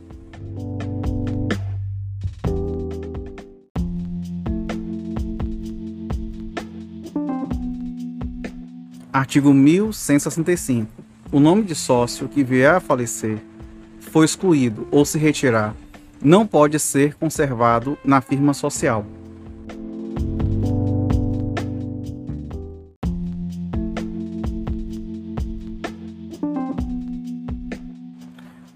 Artigo 9.13 9.53
1165. 9.53 11.04
O 11.35 11.41
nome 11.41 11.65
de 11.65 11.75
sócio 11.75 12.29
que 12.29 12.45
vier 12.45 12.77
a 12.77 12.79
falecer 12.79 13.43
for 13.99 14.25
excluído 14.25 14.87
ou 14.93 15.05
se 15.05 15.19
retirar, 15.19 15.75
não 16.23 16.47
pode 16.47 16.79
ser 16.79 17.15
conservado 17.15 17.99
na 18.05 18.21
firma 18.21 18.55
social. 18.55 19.05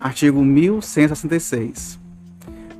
Artigo 0.00 0.44
1166. 0.44 1.96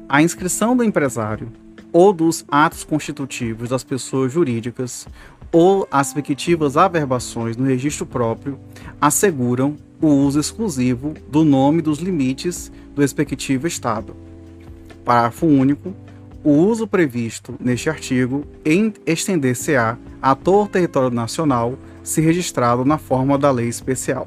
A 0.09 0.21
inscrição 0.21 0.77
do 0.77 0.83
empresário 0.83 1.53
ou 1.93 2.13
dos 2.13 2.45
atos 2.49 2.83
constitutivos 2.83 3.69
das 3.69 3.85
pessoas 3.85 4.33
jurídicas 4.33 5.07
ou 5.53 5.87
as 5.91 6.09
respectivas 6.09 6.77
averbações 6.77 7.57
no 7.57 7.67
registro 7.67 8.05
próprio 8.05 8.59
asseguram 9.01 9.77
o 10.01 10.07
uso 10.07 10.39
exclusivo 10.39 11.15
do 11.29 11.45
nome 11.45 11.83
dos 11.83 11.99
limites 11.99 12.71
do 12.95 13.03
respectivo 13.03 13.67
Estado. 13.67 14.15
Parágrafo 15.05 15.47
único. 15.47 15.95
O 16.45 16.51
uso 16.51 16.87
previsto 16.87 17.55
neste 17.59 17.91
artigo 17.91 18.45
estender-se-á 19.05 19.99
a 20.23 20.35
todo 20.35 20.67
o 20.67 20.69
território 20.69 21.11
nacional 21.11 21.77
se 22.03 22.21
registrado 22.21 22.85
na 22.85 22.97
forma 22.97 23.37
da 23.37 23.51
lei 23.51 23.69
especial. 23.69 24.27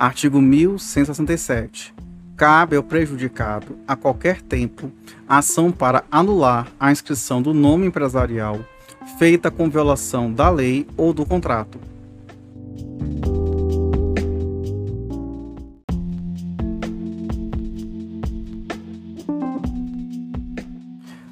Artigo 0.00 0.40
1167 0.40 1.92
cabe 2.34 2.74
ao 2.74 2.82
prejudicado, 2.82 3.76
a 3.86 3.94
qualquer 3.94 4.40
tempo, 4.40 4.90
ação 5.28 5.70
para 5.70 6.04
anular 6.10 6.68
a 6.80 6.90
inscrição 6.90 7.42
do 7.42 7.52
nome 7.52 7.84
empresarial 7.84 8.64
feita 9.18 9.50
com 9.50 9.68
violação 9.68 10.32
da 10.32 10.48
lei 10.48 10.88
ou 10.96 11.12
do 11.12 11.26
contrato. 11.26 11.78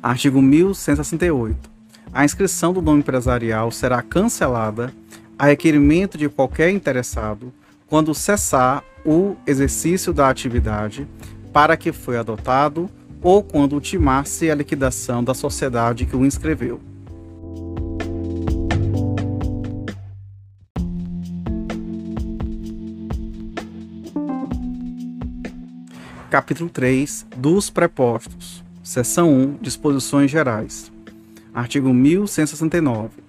Artigo 0.02 0.42
1168. 0.42 1.70
A 2.12 2.22
inscrição 2.22 2.74
do 2.74 2.82
nome 2.82 2.98
empresarial 2.98 3.70
será 3.70 4.02
cancelada 4.02 4.92
a 5.38 5.46
requerimento 5.46 6.18
de 6.18 6.28
qualquer 6.28 6.68
interessado 6.68 7.50
quando 7.88 8.14
cessar 8.14 8.84
o 9.04 9.34
exercício 9.46 10.12
da 10.12 10.28
atividade 10.28 11.08
para 11.52 11.76
que 11.76 11.90
foi 11.90 12.18
adotado 12.18 12.88
ou 13.22 13.42
quando 13.42 13.72
ultimar-se 13.72 14.50
a 14.50 14.54
liquidação 14.54 15.24
da 15.24 15.34
sociedade 15.34 16.04
que 16.04 16.14
o 16.14 16.24
inscreveu. 16.24 16.80
Capítulo 26.30 26.68
3 26.68 27.26
dos 27.38 27.70
Prepostos, 27.70 28.62
Seção 28.82 29.32
1 29.32 29.58
Disposições 29.62 30.30
Gerais. 30.30 30.92
Artigo 31.54 31.92
1169. 31.92 33.22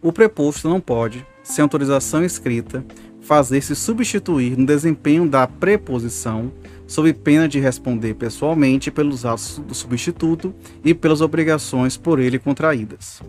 O 0.00 0.12
preposto 0.12 0.66
não 0.66 0.80
pode, 0.80 1.26
sem 1.42 1.62
autorização 1.62 2.24
escrita, 2.24 2.82
fazer-se 3.28 3.76
substituir 3.76 4.56
no 4.56 4.64
desempenho 4.64 5.28
da 5.28 5.46
preposição, 5.46 6.50
sob 6.86 7.12
pena 7.12 7.46
de 7.46 7.60
responder 7.60 8.14
pessoalmente 8.14 8.90
pelos 8.90 9.26
atos 9.26 9.58
do 9.58 9.74
substituto 9.74 10.54
e 10.82 10.94
pelas 10.94 11.20
obrigações 11.20 11.94
por 11.94 12.18
ele 12.18 12.38
contraídas. 12.38 13.20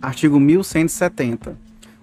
Artigo 0.00 0.40
1170. 0.40 1.58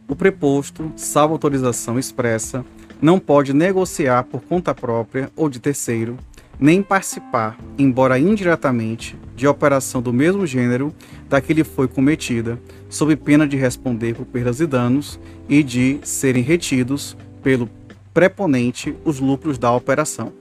O 0.07 0.15
preposto, 0.15 0.91
salvo 0.95 1.33
autorização 1.33 1.97
expressa, 1.97 2.63
não 3.01 3.17
pode 3.17 3.53
negociar 3.53 4.23
por 4.25 4.41
conta 4.41 4.75
própria 4.75 5.31
ou 5.35 5.49
de 5.49 5.59
terceiro, 5.59 6.15
nem 6.59 6.81
participar, 6.81 7.57
embora 7.77 8.17
indiretamente, 8.17 9.17
de 9.35 9.47
operação 9.47 10.01
do 10.01 10.11
mesmo 10.11 10.45
gênero 10.47 10.93
da 11.29 11.39
que 11.39 11.53
lhe 11.53 11.63
foi 11.63 11.87
cometida, 11.87 12.59
sob 12.89 13.15
pena 13.15 13.47
de 13.47 13.55
responder 13.55 14.15
por 14.15 14.25
perdas 14.25 14.59
e 14.59 14.65
danos 14.65 15.19
e 15.47 15.61
de 15.61 15.99
serem 16.03 16.41
retidos 16.41 17.15
pelo 17.43 17.69
preponente 18.13 18.95
os 19.05 19.19
lucros 19.19 19.57
da 19.57 19.71
operação. 19.71 20.33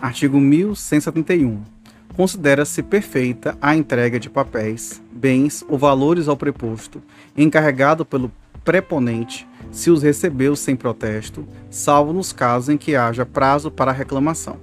Artigo 0.00 0.40
1171. 0.40 1.79
Considera-se 2.16 2.82
perfeita 2.82 3.56
a 3.60 3.74
entrega 3.74 4.18
de 4.18 4.28
papéis, 4.28 5.00
bens 5.10 5.64
ou 5.68 5.78
valores 5.78 6.28
ao 6.28 6.36
preposto, 6.36 7.02
encarregado 7.36 8.04
pelo 8.04 8.30
preponente, 8.64 9.46
se 9.70 9.90
os 9.90 10.02
recebeu 10.02 10.54
sem 10.56 10.76
protesto, 10.76 11.46
salvo 11.70 12.12
nos 12.12 12.32
casos 12.32 12.68
em 12.68 12.76
que 12.76 12.96
haja 12.96 13.24
prazo 13.24 13.70
para 13.70 13.92
reclamação. 13.92 14.58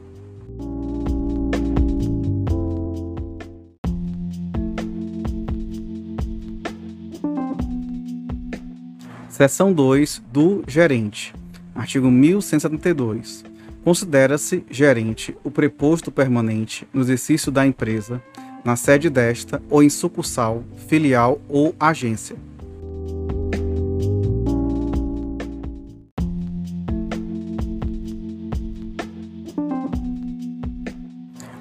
Seção 9.30 9.72
2 9.72 10.24
do 10.32 10.64
gerente. 10.68 11.34
Artigo 11.76 12.10
1172 12.10 13.57
Considera-se 13.88 14.66
gerente 14.70 15.34
o 15.46 15.50
preposto 15.50 16.12
permanente 16.12 16.86
no 16.92 17.00
exercício 17.00 17.50
da 17.50 17.66
empresa, 17.66 18.22
na 18.62 18.76
sede 18.76 19.10
desta 19.10 19.62
ou 19.70 19.82
em 19.82 19.88
sucursal, 19.88 20.62
filial 20.90 21.40
ou 21.48 21.74
agência. 21.80 22.36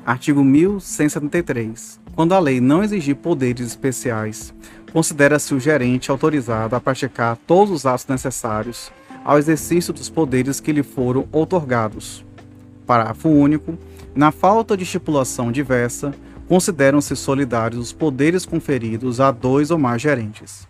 Artigo 0.05 0.43
1173. 0.43 2.01
Quando 2.17 2.35
a 2.35 2.41
lei 2.41 2.61
não 2.61 2.83
exigir 2.83 3.15
poderes 3.15 3.69
especiais, 3.69 4.53
considera-se 4.93 5.55
o 5.55 5.61
gerente 5.61 6.11
autorizado 6.11 6.75
a 6.75 6.81
praticar 6.81 7.37
todos 7.47 7.71
os 7.73 7.87
atos 7.87 8.09
necessários 8.09 8.91
ao 9.27 9.39
exercício 9.39 9.93
dos 9.93 10.09
poderes 10.09 10.61
que 10.61 10.71
lhe 10.71 10.85
foram 10.85 11.27
outorgados. 11.33 12.26
Parágrafo 12.87 13.29
único. 13.29 13.77
Na 14.15 14.31
falta 14.31 14.77
de 14.77 14.85
estipulação 14.85 15.51
diversa, 15.51 16.15
consideram-se 16.49 17.15
solidários 17.17 17.81
os 17.81 17.93
poderes 17.93 18.47
conferidos 18.47 19.21
a 19.21 19.31
dois 19.31 19.71
ou 19.71 19.79
mais 19.79 20.01
gerentes. 20.01 20.67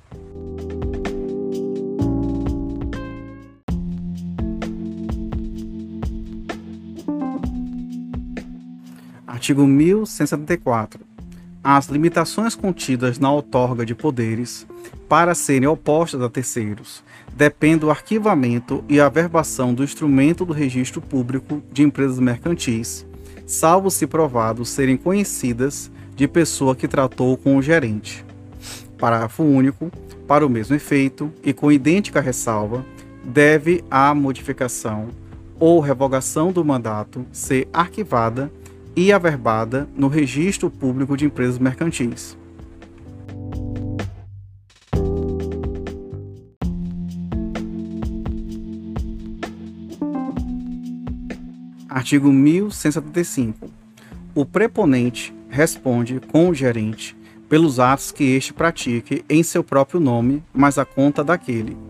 Artigo 9.26 9.66
1174. 9.66 11.15
As 11.68 11.86
limitações 11.86 12.54
contidas 12.54 13.18
na 13.18 13.28
outorga 13.28 13.84
de 13.84 13.92
poderes 13.92 14.64
para 15.08 15.34
serem 15.34 15.66
opostas 15.66 16.22
a 16.22 16.28
terceiros 16.28 17.02
depende 17.34 17.80
do 17.80 17.90
arquivamento 17.90 18.84
e 18.88 19.00
averbação 19.00 19.74
do 19.74 19.82
instrumento 19.82 20.44
do 20.44 20.52
registro 20.52 21.00
público 21.00 21.60
de 21.72 21.82
empresas 21.82 22.20
mercantis, 22.20 23.04
salvo 23.44 23.90
se 23.90 24.06
provado 24.06 24.64
serem 24.64 24.96
conhecidas 24.96 25.90
de 26.14 26.28
pessoa 26.28 26.76
que 26.76 26.86
tratou 26.86 27.36
com 27.36 27.56
o 27.56 27.62
gerente. 27.62 28.24
Parágrafo 28.96 29.42
único. 29.42 29.90
Para 30.28 30.46
o 30.46 30.48
mesmo 30.48 30.76
efeito 30.76 31.32
e 31.42 31.52
com 31.52 31.72
idêntica 31.72 32.20
ressalva, 32.20 32.86
deve 33.24 33.82
a 33.90 34.14
modificação 34.14 35.08
ou 35.58 35.80
revogação 35.80 36.52
do 36.52 36.64
mandato 36.64 37.26
ser 37.32 37.68
arquivada 37.72 38.52
e 38.96 39.12
averbada 39.12 39.86
no 39.94 40.08
Registro 40.08 40.70
Público 40.70 41.16
de 41.16 41.26
Empresas 41.26 41.58
Mercantis. 41.58 42.36
Artigo 51.88 52.32
1175. 52.32 53.68
O 54.34 54.46
preponente 54.46 55.34
responde 55.48 56.20
com 56.20 56.48
o 56.48 56.54
gerente 56.54 57.16
pelos 57.48 57.78
atos 57.78 58.10
que 58.10 58.24
este 58.36 58.52
pratique 58.52 59.24
em 59.28 59.42
seu 59.42 59.62
próprio 59.62 60.00
nome, 60.00 60.42
mas 60.52 60.78
a 60.78 60.84
conta 60.84 61.22
daquele. 61.22 61.85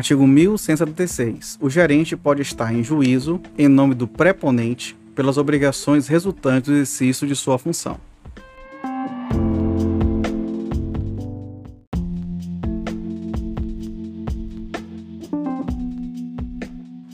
Artigo 0.00 0.26
1176. 0.26 1.58
O 1.60 1.68
gerente 1.68 2.16
pode 2.16 2.40
estar 2.40 2.72
em 2.72 2.82
juízo 2.82 3.38
em 3.58 3.68
nome 3.68 3.94
do 3.94 4.08
preponente 4.08 4.96
pelas 5.14 5.36
obrigações 5.36 6.08
resultantes 6.08 6.70
do 6.70 6.74
exercício 6.76 7.26
de 7.26 7.36
sua 7.36 7.58
função. 7.58 8.00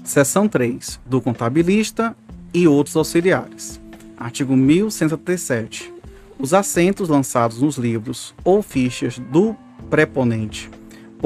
Seção 0.04 0.46
3. 0.46 1.00
Do 1.04 1.20
contabilista 1.20 2.16
e 2.54 2.68
outros 2.68 2.94
auxiliares. 2.94 3.80
Artigo 4.16 4.56
1177. 4.56 5.92
Os 6.38 6.54
assentos 6.54 7.08
lançados 7.08 7.60
nos 7.60 7.78
livros 7.78 8.32
ou 8.44 8.62
fichas 8.62 9.18
do 9.18 9.56
preponente 9.90 10.70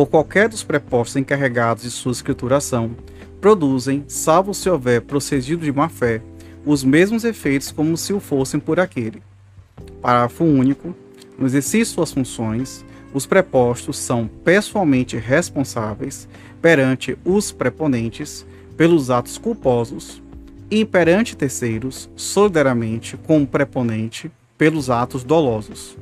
por 0.00 0.06
qualquer 0.06 0.48
dos 0.48 0.62
prepostos 0.62 1.16
encarregados 1.16 1.82
de 1.82 1.90
sua 1.90 2.12
escrituração 2.12 2.96
produzem, 3.38 4.02
salvo 4.08 4.54
se 4.54 4.70
houver 4.70 5.02
procedido 5.02 5.62
de 5.62 5.70
má-fé, 5.70 6.22
os 6.64 6.82
mesmos 6.82 7.22
efeitos 7.22 7.70
como 7.70 7.98
se 7.98 8.14
o 8.14 8.18
fossem 8.18 8.58
por 8.58 8.80
aquele. 8.80 9.22
Parágrafo 10.00 10.42
único. 10.42 10.94
No 11.36 11.44
exercício 11.44 11.84
de 11.84 11.90
suas 11.90 12.12
funções, 12.12 12.82
os 13.12 13.26
prepostos 13.26 13.98
são 13.98 14.26
pessoalmente 14.42 15.18
responsáveis 15.18 16.26
perante 16.62 17.18
os 17.22 17.52
preponentes 17.52 18.46
pelos 18.78 19.10
atos 19.10 19.36
culposos 19.36 20.22
e 20.70 20.82
perante 20.82 21.36
terceiros, 21.36 22.08
solidariamente 22.16 23.18
com 23.18 23.42
o 23.42 23.46
preponente, 23.46 24.32
pelos 24.56 24.88
atos 24.88 25.22
dolosos. 25.22 25.94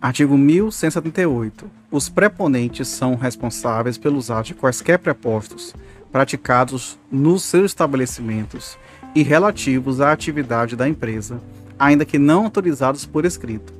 Artigo 0.00 0.38
1178. 0.38 1.68
Os 1.90 2.08
preponentes 2.08 2.86
são 2.86 3.16
responsáveis 3.16 3.98
pelos 3.98 4.30
atos 4.30 4.48
de 4.48 4.54
quaisquer 4.54 4.96
prepostos 5.00 5.74
praticados 6.12 6.96
nos 7.10 7.42
seus 7.42 7.72
estabelecimentos 7.72 8.78
e 9.12 9.24
relativos 9.24 10.00
à 10.00 10.12
atividade 10.12 10.76
da 10.76 10.88
empresa, 10.88 11.40
ainda 11.76 12.04
que 12.04 12.16
não 12.16 12.44
autorizados 12.44 13.04
por 13.04 13.24
escrito. 13.24 13.72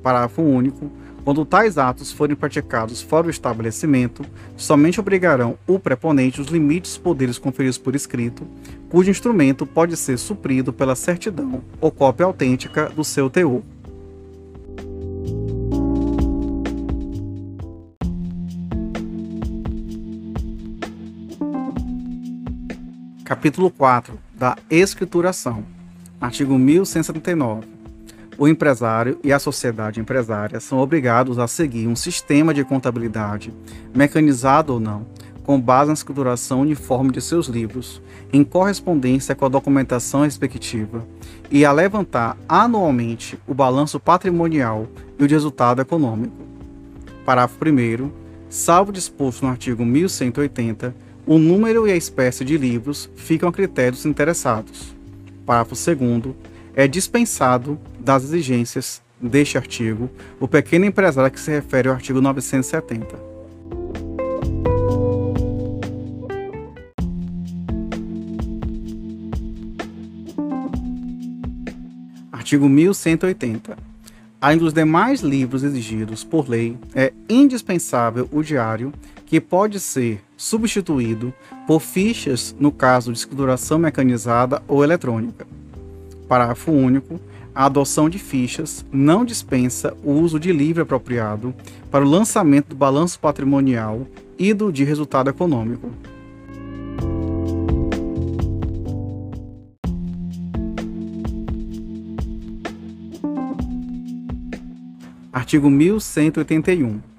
Parágrafo 0.00 0.42
único. 0.42 0.92
Quando 1.24 1.44
tais 1.44 1.76
atos 1.76 2.12
forem 2.12 2.36
praticados 2.36 3.02
fora 3.02 3.24
do 3.24 3.30
estabelecimento, 3.30 4.24
somente 4.56 5.00
obrigarão 5.00 5.58
o 5.66 5.78
preponente 5.78 6.40
os 6.40 6.46
limites 6.46 6.96
poderes 6.96 7.36
conferidos 7.36 7.76
por 7.76 7.96
escrito, 7.96 8.46
cujo 8.88 9.10
instrumento 9.10 9.66
pode 9.66 9.96
ser 9.96 10.18
suprido 10.18 10.72
pela 10.72 10.94
certidão 10.94 11.62
ou 11.80 11.90
cópia 11.90 12.24
autêntica 12.24 12.88
do 12.88 13.02
seu 13.02 13.28
teor. 13.28 13.60
Capítulo 23.38 23.70
4 23.70 24.18
da 24.34 24.56
Escrituração. 24.68 25.62
Artigo 26.20 26.58
1179. 26.58 27.68
O 28.36 28.48
empresário 28.48 29.16
e 29.22 29.32
a 29.32 29.38
sociedade 29.38 30.00
empresária 30.00 30.58
são 30.58 30.80
obrigados 30.80 31.38
a 31.38 31.46
seguir 31.46 31.86
um 31.86 31.94
sistema 31.94 32.52
de 32.52 32.64
contabilidade, 32.64 33.54
mecanizado 33.94 34.72
ou 34.72 34.80
não, 34.80 35.06
com 35.44 35.60
base 35.60 35.86
na 35.86 35.94
escrituração 35.94 36.62
uniforme 36.62 37.12
de 37.12 37.20
seus 37.20 37.46
livros, 37.46 38.02
em 38.32 38.42
correspondência 38.42 39.36
com 39.36 39.44
a 39.44 39.48
documentação 39.48 40.24
respectiva, 40.24 41.06
e 41.48 41.64
a 41.64 41.70
levantar 41.70 42.36
anualmente 42.48 43.38
o 43.46 43.54
balanço 43.54 44.00
patrimonial 44.00 44.88
e 45.16 45.22
o 45.22 45.28
resultado 45.28 45.80
econômico. 45.80 46.34
Parágrafo 47.24 47.56
1. 47.64 48.10
Salvo 48.50 48.90
disposto 48.90 49.44
no 49.44 49.50
artigo 49.52 49.84
1180, 49.84 50.92
o 51.28 51.38
número 51.38 51.86
e 51.86 51.92
a 51.92 51.96
espécie 51.96 52.42
de 52.42 52.56
livros 52.56 53.10
ficam 53.14 53.50
a 53.50 53.52
critério 53.52 53.92
dos 53.92 54.06
interessados. 54.06 54.94
Parágrafo 55.44 55.74
2. 55.74 56.34
É 56.74 56.88
dispensado 56.88 57.78
das 58.00 58.24
exigências 58.24 59.02
deste 59.20 59.58
artigo 59.58 60.08
o 60.40 60.48
pequeno 60.48 60.86
empresário 60.86 61.30
que 61.30 61.38
se 61.38 61.50
refere 61.50 61.88
ao 61.88 61.94
artigo 61.94 62.22
970. 62.22 63.14
Artigo 72.32 72.66
1180. 72.70 73.76
Além 74.40 74.56
dos 74.56 74.72
demais 74.72 75.20
livros 75.20 75.62
exigidos 75.62 76.24
por 76.24 76.48
lei, 76.48 76.78
é 76.94 77.12
indispensável 77.28 78.26
o 78.32 78.42
diário, 78.42 78.94
que 79.28 79.42
pode 79.42 79.78
ser 79.78 80.24
substituído 80.38 81.34
por 81.66 81.80
fichas 81.80 82.56
no 82.58 82.72
caso 82.72 83.12
de 83.12 83.18
escrituração 83.18 83.78
mecanizada 83.78 84.62
ou 84.66 84.82
eletrônica. 84.82 85.46
Parágrafo 86.26 86.72
único. 86.72 87.20
A 87.54 87.66
adoção 87.66 88.08
de 88.08 88.18
fichas 88.18 88.86
não 88.90 89.24
dispensa 89.24 89.94
o 90.02 90.12
uso 90.12 90.40
de 90.40 90.50
livro 90.50 90.82
apropriado 90.82 91.54
para 91.90 92.04
o 92.04 92.08
lançamento 92.08 92.68
do 92.68 92.76
balanço 92.76 93.20
patrimonial 93.20 94.06
e 94.38 94.54
do 94.54 94.72
de 94.72 94.82
resultado 94.82 95.28
econômico. 95.28 95.90
Artigo 105.30 105.68
1181. 105.68 107.17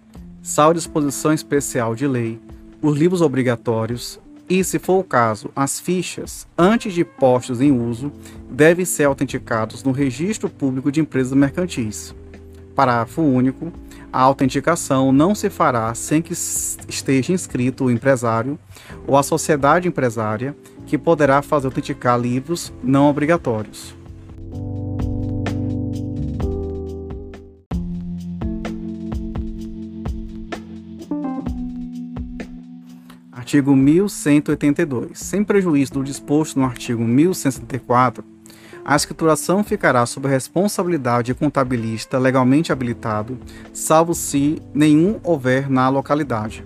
Salvo 0.49 0.73
disposição 0.73 1.31
especial 1.31 1.93
de 1.93 2.07
lei, 2.07 2.41
os 2.81 2.97
livros 2.97 3.21
obrigatórios 3.21 4.19
e, 4.49 4.63
se 4.63 4.79
for 4.79 4.97
o 4.97 5.03
caso, 5.03 5.51
as 5.55 5.79
fichas, 5.79 6.47
antes 6.57 6.91
de 6.91 7.05
postos 7.05 7.62
em 7.62 7.71
uso, 7.71 8.12
devem 8.49 8.83
ser 8.83 9.03
autenticados 9.03 9.83
no 9.83 9.91
Registro 9.91 10.49
Público 10.49 10.91
de 10.91 11.01
Empresas 11.01 11.33
Mercantis. 11.33 12.15
Parágrafo 12.73 13.21
único. 13.21 13.71
A 14.12 14.21
autenticação 14.21 15.12
não 15.12 15.35
se 15.35 15.51
fará 15.51 15.93
sem 15.93 16.19
que 16.19 16.33
esteja 16.33 17.31
inscrito 17.31 17.83
o 17.83 17.91
empresário 17.91 18.57
ou 19.05 19.15
a 19.15 19.21
sociedade 19.21 19.88
empresária, 19.88 20.57
que 20.88 20.97
poderá 20.97 21.43
fazer 21.43 21.67
autenticar 21.67 22.19
livros 22.19 22.73
não 22.83 23.07
obrigatórios. 23.07 23.93
Artigo 33.49 33.75
1182. 33.75 35.17
Sem 35.17 35.43
prejuízo 35.43 35.93
do 35.93 36.03
disposto 36.03 36.59
no 36.59 36.65
artigo 36.67 37.03
1164, 37.03 38.23
a 38.85 38.95
escrituração 38.95 39.63
ficará 39.63 40.05
sob 40.05 40.27
a 40.27 40.29
responsabilidade 40.29 41.33
de 41.33 41.33
contabilista 41.33 42.19
legalmente 42.19 42.71
habilitado, 42.71 43.39
salvo 43.73 44.13
se 44.13 44.62
nenhum 44.71 45.19
houver 45.23 45.67
na 45.67 45.89
localidade. 45.89 46.63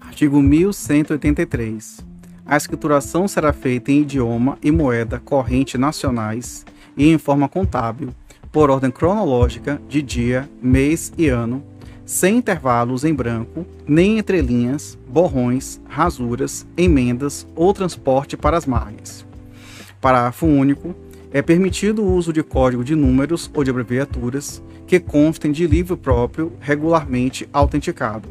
Artigo 0.00 0.42
1183. 0.42 2.04
A 2.44 2.56
escrituração 2.56 3.28
será 3.28 3.52
feita 3.52 3.92
em 3.92 4.00
idioma 4.00 4.58
e 4.60 4.72
moeda 4.72 5.20
corrente 5.20 5.78
nacionais 5.78 6.66
e 7.00 7.08
em 7.08 7.16
forma 7.16 7.48
contábil, 7.48 8.10
por 8.52 8.68
ordem 8.68 8.90
cronológica 8.90 9.80
de 9.88 10.02
dia, 10.02 10.50
mês 10.60 11.10
e 11.16 11.28
ano, 11.28 11.64
sem 12.04 12.36
intervalos 12.36 13.04
em 13.04 13.14
branco, 13.14 13.64
nem 13.88 14.18
entre 14.18 14.42
linhas, 14.42 14.98
borrões, 15.08 15.80
rasuras, 15.88 16.66
emendas 16.76 17.46
ou 17.56 17.72
transporte 17.72 18.36
para 18.36 18.58
as 18.58 18.66
margens. 18.66 19.24
Parágrafo 19.98 20.44
único. 20.46 20.94
É 21.32 21.40
permitido 21.40 22.02
o 22.02 22.12
uso 22.12 22.32
de 22.32 22.42
código 22.42 22.84
de 22.84 22.96
números 22.96 23.48
ou 23.54 23.62
de 23.62 23.70
abreviaturas 23.70 24.60
que 24.86 24.98
constem 24.98 25.52
de 25.52 25.64
livro 25.64 25.96
próprio 25.96 26.52
regularmente 26.60 27.48
autenticado. 27.52 28.28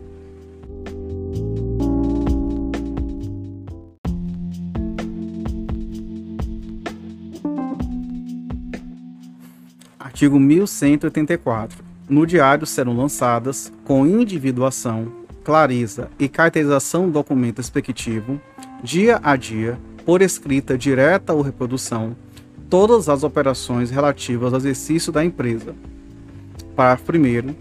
Artigo 10.19 10.37
1184. 10.37 11.81
No 12.09 12.27
diário 12.27 12.65
serão 12.65 12.93
lançadas, 12.93 13.71
com 13.85 14.05
individuação, 14.05 15.13
clareza 15.45 16.09
e 16.19 16.27
caracterização 16.27 17.05
do 17.05 17.13
documento 17.13 17.59
respectivo, 17.59 18.37
dia 18.83 19.21
a 19.23 19.37
dia, 19.37 19.79
por 20.05 20.21
escrita 20.21 20.77
direta 20.77 21.31
ou 21.31 21.41
reprodução, 21.41 22.17
todas 22.69 23.07
as 23.07 23.23
operações 23.23 23.89
relativas 23.89 24.51
ao 24.51 24.59
exercício 24.59 25.09
da 25.09 25.23
empresa. 25.23 25.73
Parágrafo 26.75 27.13
1. 27.13 27.55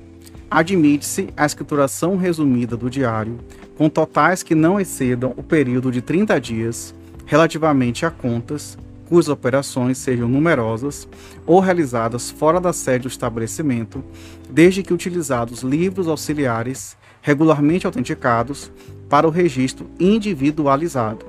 Admite-se 0.51 1.29
a 1.37 1.47
escrituração 1.47 2.17
resumida 2.17 2.77
do 2.77 2.91
diário, 2.91 3.39
com 3.77 3.89
totais 3.89 4.43
que 4.43 4.57
não 4.57 4.81
excedam 4.81 5.33
o 5.37 5.45
período 5.45 5.93
de 5.93 6.03
30 6.03 6.41
dias, 6.41 6.93
relativamente 7.25 8.05
a 8.05 8.11
contas, 8.11 8.77
cujas 9.09 9.29
operações 9.29 9.97
sejam 9.97 10.29
numerosas 10.29 11.09
ou 11.47 11.61
realizadas 11.61 12.31
fora 12.31 12.61
da 12.61 12.73
sede 12.73 13.03
do 13.03 13.09
estabelecimento, 13.09 14.05
desde 14.51 14.83
que 14.83 14.93
utilizados 14.93 15.63
livros 15.63 16.09
auxiliares 16.09 16.97
regularmente 17.23 17.87
autenticados 17.87 18.71
para 19.09 19.27
o 19.27 19.31
registro 19.31 19.87
individualizado 19.99 21.25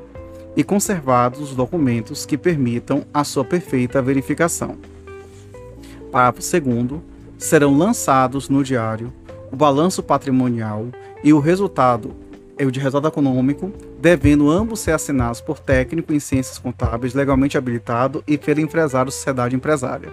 e 0.56 0.63
conservados 0.63 1.39
os 1.39 1.56
documentos 1.56 2.26
que 2.26 2.38
permitam 2.38 3.06
a 3.13 3.24
sua 3.24 3.46
perfeita 3.46 4.02
verificação. 4.02 4.78
Parágrafo 6.12 6.42
2 6.42 7.02
serão 7.38 7.78
lançados 7.78 8.50
no 8.50 8.63
diário 8.63 9.13
o 9.52 9.56
balanço 9.56 10.04
patrimonial 10.04 10.88
e 11.24 11.32
o 11.32 11.39
resultado 11.39 12.13
é 12.58 12.65
o 12.65 12.72
de 12.72 12.80
resultado 12.80 13.08
econômico, 13.08 13.72
devendo 14.00 14.50
ambos 14.50 14.80
ser 14.80 14.92
assinados 14.92 15.42
por 15.42 15.60
técnico 15.60 16.14
em 16.14 16.20
ciências 16.20 16.58
contábeis 16.58 17.14
legalmente 17.14 17.58
habilitado 17.58 18.24
e 18.26 18.38
pelo 18.38 18.62
empresário 18.62 19.12
sociedade 19.12 19.56
empresária. 19.56 20.10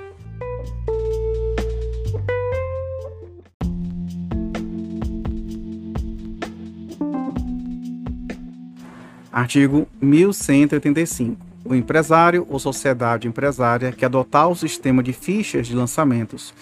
Artigo 9.33 9.87
1185. 10.01 11.47
O 11.65 11.75
empresário 11.75 12.47
ou 12.49 12.59
sociedade 12.59 13.29
empresária 13.29 13.93
que 13.93 14.05
adotar 14.05 14.49
o 14.49 14.57
sistema 14.57 15.03
de 15.03 15.13
fichas 15.13 15.67
de 15.67 15.77
lançamentos 15.77 16.55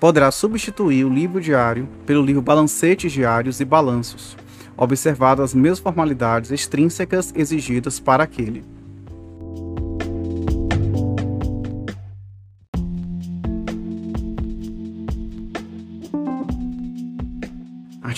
poderá 0.00 0.30
substituir 0.30 1.04
o 1.04 1.12
livro 1.12 1.40
diário 1.40 1.88
pelo 2.06 2.24
livro 2.24 2.40
balancetes 2.40 3.12
diários 3.12 3.60
e 3.60 3.64
balanços 3.64 4.36
observadas 4.76 5.50
as 5.50 5.54
mesmas 5.54 5.78
formalidades 5.78 6.50
extrínsecas 6.50 7.32
exigidas 7.36 7.98
para 8.00 8.24
aquele. 8.24 8.64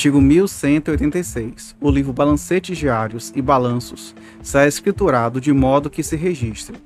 Artigo 0.05 0.21
1186. 0.21 1.77
O 1.81 1.91
livro 1.91 2.13
Balancetes 2.13 2.77
Diários 2.77 3.33
e 3.35 3.41
Balanços 3.41 4.15
será 4.43 4.67
escriturado 4.67 5.41
de 5.41 5.53
modo 5.53 5.89
que 5.89 6.03
se 6.03 6.17
registre. 6.17 6.77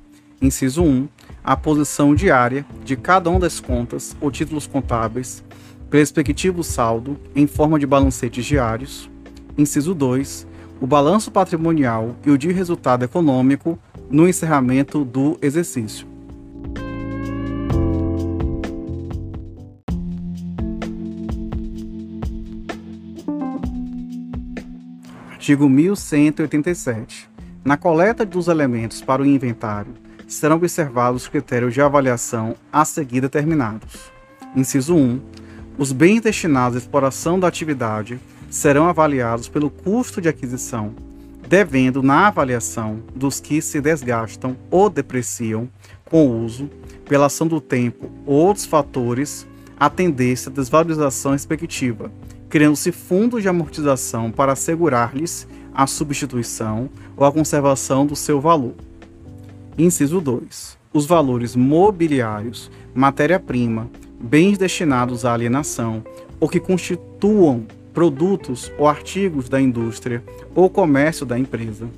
Inciso 0.41 0.85
1. 0.85 1.09
A 1.43 1.57
posição 1.57 2.15
diária 2.15 2.65
de 2.85 2.97
cada 2.97 3.29
uma 3.31 3.41
das 3.41 3.59
contas 3.59 4.17
ou 4.21 4.31
títulos 4.31 4.67
contábeis, 4.67 5.43
respectivo 5.91 6.63
saldo, 6.63 7.19
em 7.35 7.47
forma 7.47 7.79
de 7.79 7.87
balancetes 7.87 8.45
diários 8.45 9.11
inciso 9.59 9.93
2, 9.93 10.47
o 10.81 10.87
balanço 10.87 11.33
patrimonial 11.33 12.15
e 12.25 12.31
o 12.31 12.39
de 12.39 12.53
resultado 12.53 13.05
econômico 13.05 13.77
no 14.09 14.29
encerramento 14.29 15.05
do 15.05 15.37
exercício. 15.43 16.07
Artigo 25.33 25.69
1187. 25.69 27.29
Na 27.65 27.77
coleta 27.77 28.25
dos 28.25 28.49
elementos 28.49 29.03
para 29.03 29.23
o 29.23 29.27
inventário, 29.27 29.95
serão 30.27 30.57
observados 30.57 31.23
os 31.23 31.29
critérios 31.29 31.75
de 31.75 31.81
avaliação 31.81 32.55
a 32.73 32.85
seguir 32.85 33.23
determinados. 33.23 34.13
Inciso 34.55 34.95
1. 34.95 35.21
Os 35.79 35.91
bens 35.91 36.21
destinados 36.21 36.77
à 36.77 36.79
exploração 36.79 37.41
da 37.41 37.49
atividade 37.49 38.21
serão 38.49 38.89
avaliados 38.89 39.49
pelo 39.49 39.71
custo 39.71 40.21
de 40.21 40.29
aquisição, 40.29 40.95
devendo 41.49 42.03
na 42.03 42.29
avaliação 42.29 43.03
dos 43.15 43.41
que 43.41 43.61
se 43.61 43.81
desgastam 43.81 44.57
ou 44.71 44.89
depreciam 44.89 45.69
com 46.05 46.27
o 46.27 46.45
uso, 46.45 46.71
pela 47.07 47.27
ação 47.27 47.47
do 47.47 47.61
tempo 47.61 48.11
ou 48.27 48.37
outros 48.37 48.67
fatores, 48.67 49.47
a 49.79 49.89
tendência 49.89 50.51
à 50.51 50.53
desvalorização 50.53 51.33
respectiva, 51.33 52.11
criando-se 52.49 52.93
fundos 52.93 53.43
de 53.43 53.49
amortização 53.49 54.31
para 54.31 54.53
assegurar-lhes 54.53 55.47
a 55.75 55.87
substituição 55.87 56.91
ou 57.17 57.25
a 57.25 57.33
conservação 57.33 58.05
do 58.05 58.17
seu 58.17 58.41
valor. 58.41 58.75
Inciso 59.77 60.21
2. 60.21 60.77
Os 60.93 61.07
valores 61.07 61.55
mobiliários, 61.55 62.71
matéria-prima, 62.95 63.89
bens 64.21 64.59
destinados 64.59 65.25
à 65.25 65.33
alienação 65.33 66.03
ou 66.41 66.49
que 66.49 66.59
constituam 66.59 67.65
produtos 67.99 68.71
ou 68.79 68.87
artigos 68.87 69.49
da 69.49 69.61
indústria 69.61 70.23
ou 70.55 70.71
comércio 70.71 71.27
da 71.27 71.37
empresa 71.37 71.89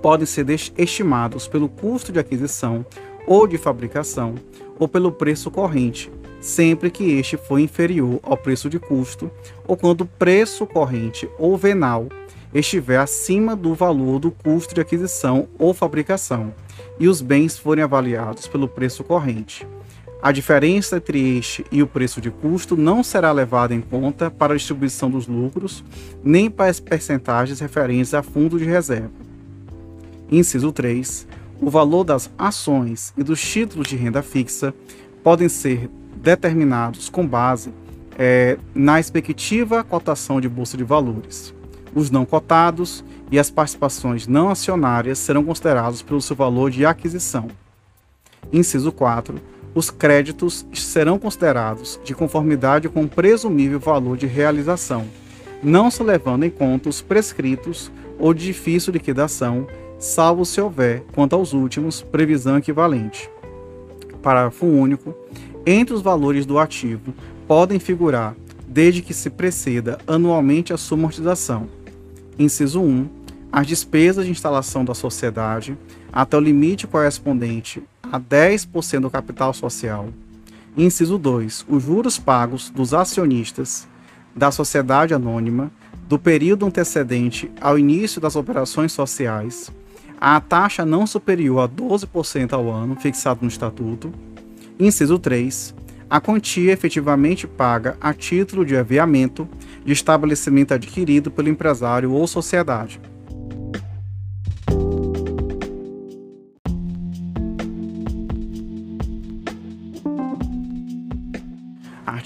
podem 0.00 0.24
ser 0.24 0.48
estimados 0.48 1.46
pelo 1.46 1.68
custo 1.68 2.10
de 2.10 2.18
aquisição 2.18 2.82
ou 3.26 3.46
de 3.46 3.58
fabricação 3.58 4.36
ou 4.78 4.88
pelo 4.88 5.12
preço 5.12 5.50
corrente, 5.50 6.10
sempre 6.40 6.90
que 6.90 7.12
este 7.18 7.36
for 7.36 7.58
inferior 7.58 8.18
ao 8.22 8.38
preço 8.38 8.70
de 8.70 8.78
custo 8.78 9.30
ou 9.66 9.76
quando 9.76 10.00
o 10.00 10.06
preço 10.06 10.66
corrente 10.66 11.28
ou 11.38 11.58
venal 11.58 12.08
estiver 12.54 12.96
acima 12.96 13.54
do 13.54 13.74
valor 13.74 14.18
do 14.18 14.30
custo 14.30 14.74
de 14.74 14.80
aquisição 14.80 15.46
ou 15.58 15.74
fabricação 15.74 16.54
e 16.98 17.06
os 17.06 17.20
bens 17.20 17.58
forem 17.58 17.84
avaliados 17.84 18.46
pelo 18.46 18.66
preço 18.66 19.04
corrente. 19.04 19.66
A 20.20 20.32
diferença 20.32 20.96
entre 20.96 21.38
este 21.38 21.64
e 21.70 21.80
o 21.80 21.86
preço 21.86 22.20
de 22.20 22.28
custo 22.28 22.76
não 22.76 23.04
será 23.04 23.30
levada 23.30 23.72
em 23.72 23.80
conta 23.80 24.28
para 24.28 24.52
a 24.52 24.56
distribuição 24.56 25.08
dos 25.08 25.28
lucros, 25.28 25.84
nem 26.24 26.50
para 26.50 26.68
as 26.68 26.80
percentagens 26.80 27.60
referentes 27.60 28.12
a 28.12 28.22
fundo 28.22 28.58
de 28.58 28.64
reserva. 28.64 29.12
Inciso 30.28 30.72
3. 30.72 31.26
O 31.60 31.70
valor 31.70 32.02
das 32.02 32.28
ações 32.36 33.12
e 33.16 33.22
dos 33.22 33.40
títulos 33.40 33.86
de 33.86 33.94
renda 33.94 34.20
fixa 34.20 34.74
podem 35.22 35.48
ser 35.48 35.88
determinados 36.16 37.08
com 37.08 37.24
base 37.24 37.72
é, 38.18 38.58
na 38.74 38.98
expectativa 38.98 39.84
cotação 39.84 40.40
de 40.40 40.48
bolsa 40.48 40.76
de 40.76 40.82
valores. 40.82 41.54
Os 41.94 42.10
não 42.10 42.26
cotados 42.26 43.04
e 43.30 43.38
as 43.38 43.50
participações 43.50 44.26
não 44.26 44.50
acionárias 44.50 45.18
serão 45.18 45.44
considerados 45.44 46.02
pelo 46.02 46.20
seu 46.20 46.34
valor 46.34 46.72
de 46.72 46.84
aquisição. 46.84 47.48
Inciso 48.52 48.90
4 48.90 49.40
os 49.78 49.90
créditos 49.90 50.66
serão 50.74 51.20
considerados 51.20 52.00
de 52.02 52.12
conformidade 52.12 52.88
com 52.88 53.04
o 53.04 53.08
presumível 53.08 53.78
valor 53.78 54.16
de 54.16 54.26
realização, 54.26 55.06
não 55.62 55.88
se 55.88 56.02
levando 56.02 56.42
em 56.42 56.50
conta 56.50 56.88
os 56.88 57.00
prescritos 57.00 57.88
ou 58.18 58.34
de 58.34 58.44
difícil 58.44 58.92
liquidação, 58.92 59.68
salvo 59.96 60.44
se 60.44 60.60
houver, 60.60 61.04
quanto 61.14 61.36
aos 61.36 61.52
últimos, 61.52 62.02
previsão 62.02 62.58
equivalente. 62.58 63.30
Parágrafo 64.20 64.66
único. 64.66 65.14
Entre 65.64 65.94
os 65.94 66.02
valores 66.02 66.44
do 66.44 66.58
ativo 66.58 67.14
podem 67.46 67.78
figurar, 67.78 68.34
desde 68.66 69.00
que 69.00 69.14
se 69.14 69.30
preceda 69.30 69.98
anualmente 70.08 70.72
a 70.72 70.76
sua 70.76 70.98
amortização. 70.98 71.68
Inciso 72.36 72.80
1. 72.80 73.08
As 73.52 73.64
despesas 73.64 74.24
de 74.24 74.32
instalação 74.32 74.84
da 74.84 74.92
sociedade, 74.92 75.78
até 76.12 76.36
o 76.36 76.40
limite 76.40 76.84
correspondente 76.88 77.80
a 78.12 78.20
10% 78.20 79.00
do 79.00 79.10
capital 79.10 79.52
social. 79.52 80.08
Inciso 80.76 81.18
2. 81.18 81.66
Os 81.68 81.82
juros 81.82 82.18
pagos 82.18 82.70
dos 82.70 82.94
acionistas 82.94 83.86
da 84.34 84.50
sociedade 84.50 85.14
anônima 85.14 85.70
do 86.08 86.18
período 86.18 86.64
antecedente 86.64 87.50
ao 87.60 87.78
início 87.78 88.20
das 88.20 88.36
operações 88.36 88.92
sociais, 88.92 89.70
a 90.20 90.40
taxa 90.40 90.84
não 90.84 91.06
superior 91.06 91.60
a 91.60 91.68
12% 91.68 92.52
ao 92.52 92.70
ano, 92.70 92.96
fixado 92.96 93.40
no 93.42 93.48
Estatuto. 93.48 94.12
Inciso 94.78 95.18
3. 95.18 95.74
A 96.10 96.20
quantia 96.20 96.72
efetivamente 96.72 97.46
paga 97.46 97.96
a 98.00 98.14
título 98.14 98.64
de 98.64 98.76
aviamento 98.76 99.46
de 99.84 99.92
estabelecimento 99.92 100.72
adquirido 100.72 101.30
pelo 101.30 101.48
empresário 101.48 102.12
ou 102.12 102.26
sociedade. 102.26 103.00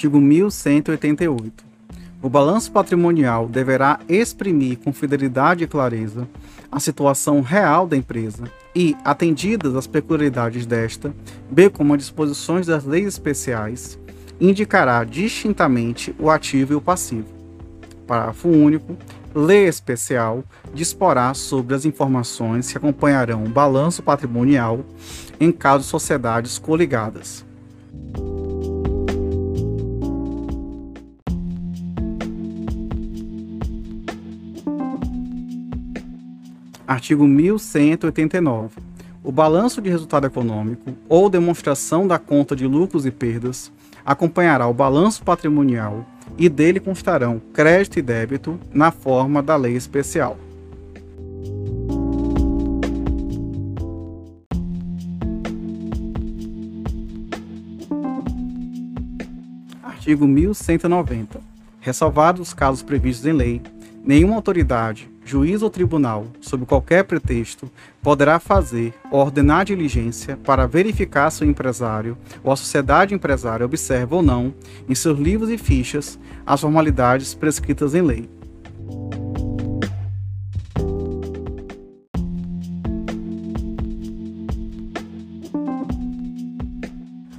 Artigo 0.03 0.21
1188. 0.21 1.65
O 2.21 2.29
balanço 2.29 2.73
patrimonial 2.73 3.47
deverá 3.47 4.01
exprimir 4.09 4.79
com 4.79 4.93
fidelidade 4.93 5.63
e 5.63 5.69
clareza 5.69 6.27
a 6.73 6.81
situação 6.81 7.41
real 7.41 7.87
da 7.87 7.97
empresa 7.97 8.51
e, 8.75 8.97
atendidas 9.05 9.77
as 9.77 9.87
peculiaridades 9.87 10.67
desta, 10.67 11.15
bem 11.49 11.71
como 11.71 11.95
as 11.95 12.01
disposições 12.01 12.67
das 12.67 12.85
leis 12.85 13.07
especiais, 13.07 13.97
indicará 14.41 15.05
distintamente 15.05 16.13
o 16.19 16.29
ativo 16.29 16.73
e 16.73 16.77
o 16.77 16.81
passivo. 16.81 17.29
Parágrafo 18.05 18.49
único. 18.49 18.97
Lei 19.33 19.69
especial 19.69 20.43
disporá 20.75 21.33
sobre 21.33 21.77
as 21.77 21.85
informações 21.85 22.73
que 22.73 22.77
acompanharão 22.77 23.45
o 23.45 23.49
balanço 23.49 24.03
patrimonial 24.03 24.85
em 25.39 25.53
caso 25.53 25.85
de 25.85 25.91
sociedades 25.91 26.59
coligadas. 26.59 27.45
Artigo 36.93 37.27
1189. 37.27 38.77
O 39.25 39.33
balanço 39.33 39.81
de 39.81 39.89
resultado 39.89 40.27
econômico 40.27 40.93
ou 41.09 41.31
demonstração 41.31 42.07
da 42.07 42.19
conta 42.19 42.55
de 42.55 42.67
lucros 42.67 43.07
e 43.07 43.11
perdas 43.11 43.73
acompanhará 44.05 44.67
o 44.67 44.75
balanço 44.75 45.23
patrimonial 45.23 46.05
e 46.37 46.51
dele 46.51 46.79
constarão 46.79 47.41
crédito 47.55 47.99
e 47.99 48.03
débito 48.03 48.61
na 48.75 48.91
forma 48.91 49.43
da 49.43 49.57
lei 49.57 49.75
especial. 49.75 50.37
Artigo 59.83 60.27
1190. 60.27 61.41
Ressalvados 61.81 62.49
os 62.49 62.53
casos 62.53 62.83
previstos 62.83 63.25
em 63.25 63.33
lei, 63.33 63.63
nenhuma 64.05 64.35
autoridade, 64.35 65.11
juiz 65.25 65.63
ou 65.63 65.71
tribunal, 65.71 66.27
sob 66.41 66.67
qualquer 66.67 67.05
pretexto, 67.05 67.71
poderá 68.03 68.39
fazer 68.39 68.93
ou 69.11 69.21
ordenar 69.21 69.65
diligência 69.65 70.37
para 70.37 70.67
verificar 70.67 71.31
se 71.31 71.45
o 71.45 71.47
empresário 71.49 72.17
ou 72.43 72.53
a 72.53 72.57
sociedade 72.57 73.15
empresária 73.15 73.65
observa 73.65 74.17
ou 74.17 74.23
não, 74.23 74.53
em 74.89 74.95
seus 74.95 75.19
livros 75.19 75.51
e 75.51 75.59
fichas, 75.59 76.19
as 76.45 76.61
formalidades 76.61 77.35
prescritas 77.35 77.95
em 77.95 78.03
lei. 78.03 78.29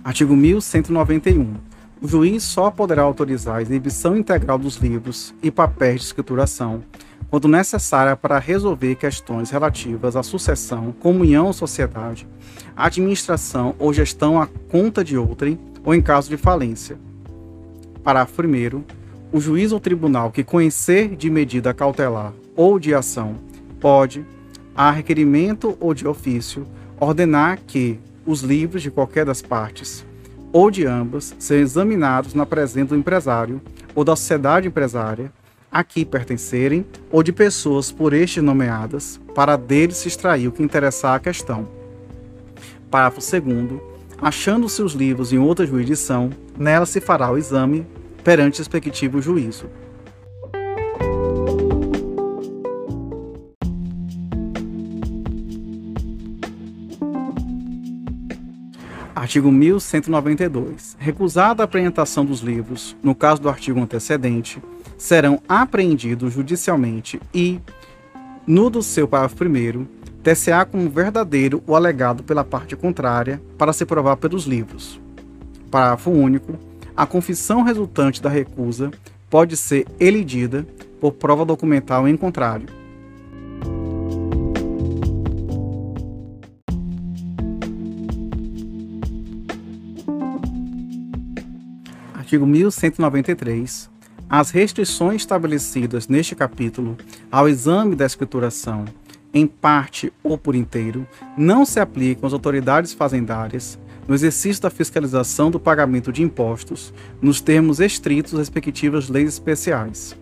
Artigo 0.03 0.35
1191. 0.35 1.55
O 2.01 2.07
juiz 2.07 2.43
só 2.43 2.69
poderá 2.69 3.01
autorizar 3.01 3.55
a 3.55 3.61
exibição 3.61 4.17
integral 4.17 4.59
dos 4.59 4.75
livros 4.75 5.33
e 5.41 5.49
papéis 5.49 6.01
de 6.01 6.07
escrituração 6.07 6.83
quando 7.33 7.47
necessária 7.47 8.15
para 8.15 8.37
resolver 8.37 8.93
questões 8.93 9.49
relativas 9.49 10.15
à 10.15 10.21
sucessão, 10.21 10.91
comunhão 10.99 11.51
sociedade, 11.51 12.27
administração 12.77 13.73
ou 13.79 13.91
gestão 13.91 14.39
à 14.39 14.45
conta 14.69 15.03
de 15.03 15.17
outrem 15.17 15.57
ou 15.83 15.95
em 15.95 15.99
caso 15.99 16.29
de 16.29 16.37
falência. 16.37 16.95
Parágrafo 18.03 18.43
1. 18.43 18.83
O 19.31 19.41
juiz 19.41 19.71
ou 19.71 19.79
tribunal 19.79 20.29
que 20.29 20.43
conhecer 20.43 21.15
de 21.15 21.27
medida 21.27 21.73
cautelar 21.73 22.33
ou 22.55 22.77
de 22.77 22.93
ação 22.93 23.37
pode, 23.79 24.23
a 24.75 24.91
requerimento 24.91 25.75
ou 25.79 25.95
de 25.95 26.07
ofício, 26.07 26.67
ordenar 26.99 27.57
que 27.65 27.99
os 28.27 28.41
livros 28.41 28.83
de 28.83 28.91
qualquer 28.91 29.25
das 29.25 29.41
partes 29.41 30.05
ou 30.51 30.69
de 30.69 30.85
ambas 30.85 31.35
sejam 31.39 31.63
examinados 31.63 32.35
na 32.35 32.45
presença 32.45 32.89
do 32.89 32.95
empresário 32.95 33.59
ou 33.95 34.03
da 34.03 34.15
sociedade 34.15 34.67
empresária 34.67 35.31
aqui 35.73 36.05
pertencerem 36.05 36.85
ou 37.11 37.23
de 37.23 37.33
pessoas 37.33 37.91
por 37.91 38.13
este 38.13 38.39
nomeadas, 38.39 39.19
para 39.33 39.57
dele 39.57 39.91
se 39.91 40.07
extrair 40.07 40.47
o 40.47 40.51
que 40.51 40.61
interessar 40.61 41.15
à 41.15 41.19
questão. 41.19 41.67
Parágrafo 42.91 43.19
2. 43.19 43.81
Achando-se 44.21 44.83
os 44.83 44.93
livros 44.93 45.33
em 45.33 45.39
outra 45.39 45.65
jurisdição, 45.65 46.29
nela 46.57 46.85
se 46.85 47.01
fará 47.01 47.31
o 47.31 47.37
exame 47.37 47.87
perante 48.23 48.59
o 48.59 48.59
respectivo 48.59 49.19
juízo. 49.19 49.65
Artigo 59.15 59.51
1192. 59.51 60.95
Recusada 60.99 61.63
a 61.63 61.65
apresentação 61.65 62.23
dos 62.23 62.41
livros, 62.41 62.95
no 63.01 63.15
caso 63.15 63.41
do 63.41 63.49
artigo 63.49 63.79
antecedente, 63.79 64.61
serão 64.97 65.41
apreendidos 65.47 66.33
judicialmente 66.33 67.19
e, 67.33 67.59
no 68.45 68.69
do 68.69 68.81
seu 68.81 69.07
parágrafo 69.07 69.43
1, 69.43 69.85
TCA 70.23 70.65
como 70.65 70.89
verdadeiro 70.89 71.61
o 71.67 71.75
alegado 71.75 72.23
pela 72.23 72.43
parte 72.43 72.75
contrária 72.75 73.41
para 73.57 73.73
se 73.73 73.85
provar 73.85 74.17
pelos 74.17 74.45
livros. 74.45 74.99
Parágrafo 75.69 76.11
único. 76.11 76.57
A 76.95 77.05
confissão 77.05 77.63
resultante 77.63 78.21
da 78.21 78.29
recusa 78.29 78.91
pode 79.29 79.57
ser 79.57 79.85
elidida 79.99 80.65
por 81.01 81.13
prova 81.13 81.43
documental 81.43 82.07
em 82.07 82.15
contrário. 82.15 82.67
Artigo 92.13 92.47
1193. 92.47 93.92
As 94.35 94.49
restrições 94.49 95.21
estabelecidas 95.21 96.07
neste 96.07 96.33
capítulo 96.33 96.97
ao 97.31 97.47
exame 97.47 97.95
da 97.95 98.03
escrituração, 98.03 98.83
em 99.31 99.45
parte 99.45 100.11
ou 100.23 100.39
por 100.39 100.55
inteiro, 100.55 101.07
não 101.37 101.63
se 101.63 101.79
aplicam 101.79 102.25
às 102.25 102.33
autoridades 102.33 102.93
fazendárias 102.93 103.77
no 104.07 104.15
exercício 104.15 104.63
da 104.63 104.71
fiscalização 104.71 105.51
do 105.51 105.59
pagamento 105.59 106.11
de 106.11 106.23
impostos, 106.23 106.91
nos 107.21 107.41
termos 107.41 107.79
estritos 107.79 108.31
das 108.31 108.39
respectivas 108.39 109.07
leis 109.07 109.33
especiais. 109.33 110.17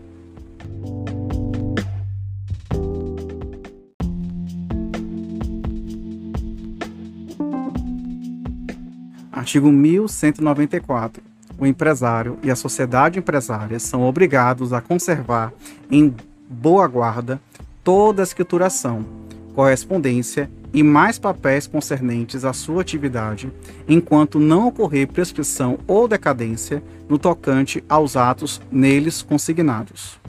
Artigo 9.31 9.71
1194 9.71 11.30
o 11.61 11.65
empresário 11.67 12.39
e 12.41 12.49
a 12.49 12.55
sociedade 12.55 13.19
empresária 13.19 13.77
são 13.77 14.01
obrigados 14.01 14.73
a 14.73 14.81
conservar 14.81 15.53
em 15.91 16.11
boa 16.49 16.87
guarda 16.87 17.39
toda 17.83 18.23
a 18.23 18.25
escrituração, 18.25 19.05
correspondência 19.53 20.49
e 20.73 20.81
mais 20.81 21.19
papéis 21.19 21.67
concernentes 21.67 22.43
à 22.45 22.51
sua 22.51 22.81
atividade, 22.81 23.51
enquanto 23.87 24.39
não 24.39 24.69
ocorrer 24.69 25.07
prescrição 25.07 25.77
ou 25.85 26.07
decadência 26.07 26.81
no 27.07 27.19
tocante 27.19 27.83
aos 27.87 28.17
atos 28.17 28.59
neles 28.71 29.21
consignados. 29.21 30.19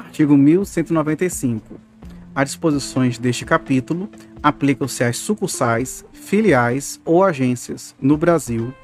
Artigo 0.00 0.36
1195 0.36 1.93
as 2.34 2.50
disposições 2.50 3.18
deste 3.18 3.44
capítulo 3.44 4.08
aplicam-se 4.42 5.04
às 5.04 5.16
sucursais, 5.16 6.04
filiais 6.12 7.00
ou 7.04 7.22
agências 7.22 7.94
no 8.00 8.16
Brasil 8.16 8.74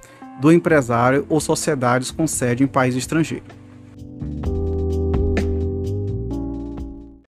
do 0.41 0.53
empresário 0.53 1.27
ou 1.29 1.41
sociedades 1.41 2.11
com 2.11 2.27
sede 2.27 2.63
em 2.65 2.67
país 2.67 2.95
estrangeiro. 2.95 3.45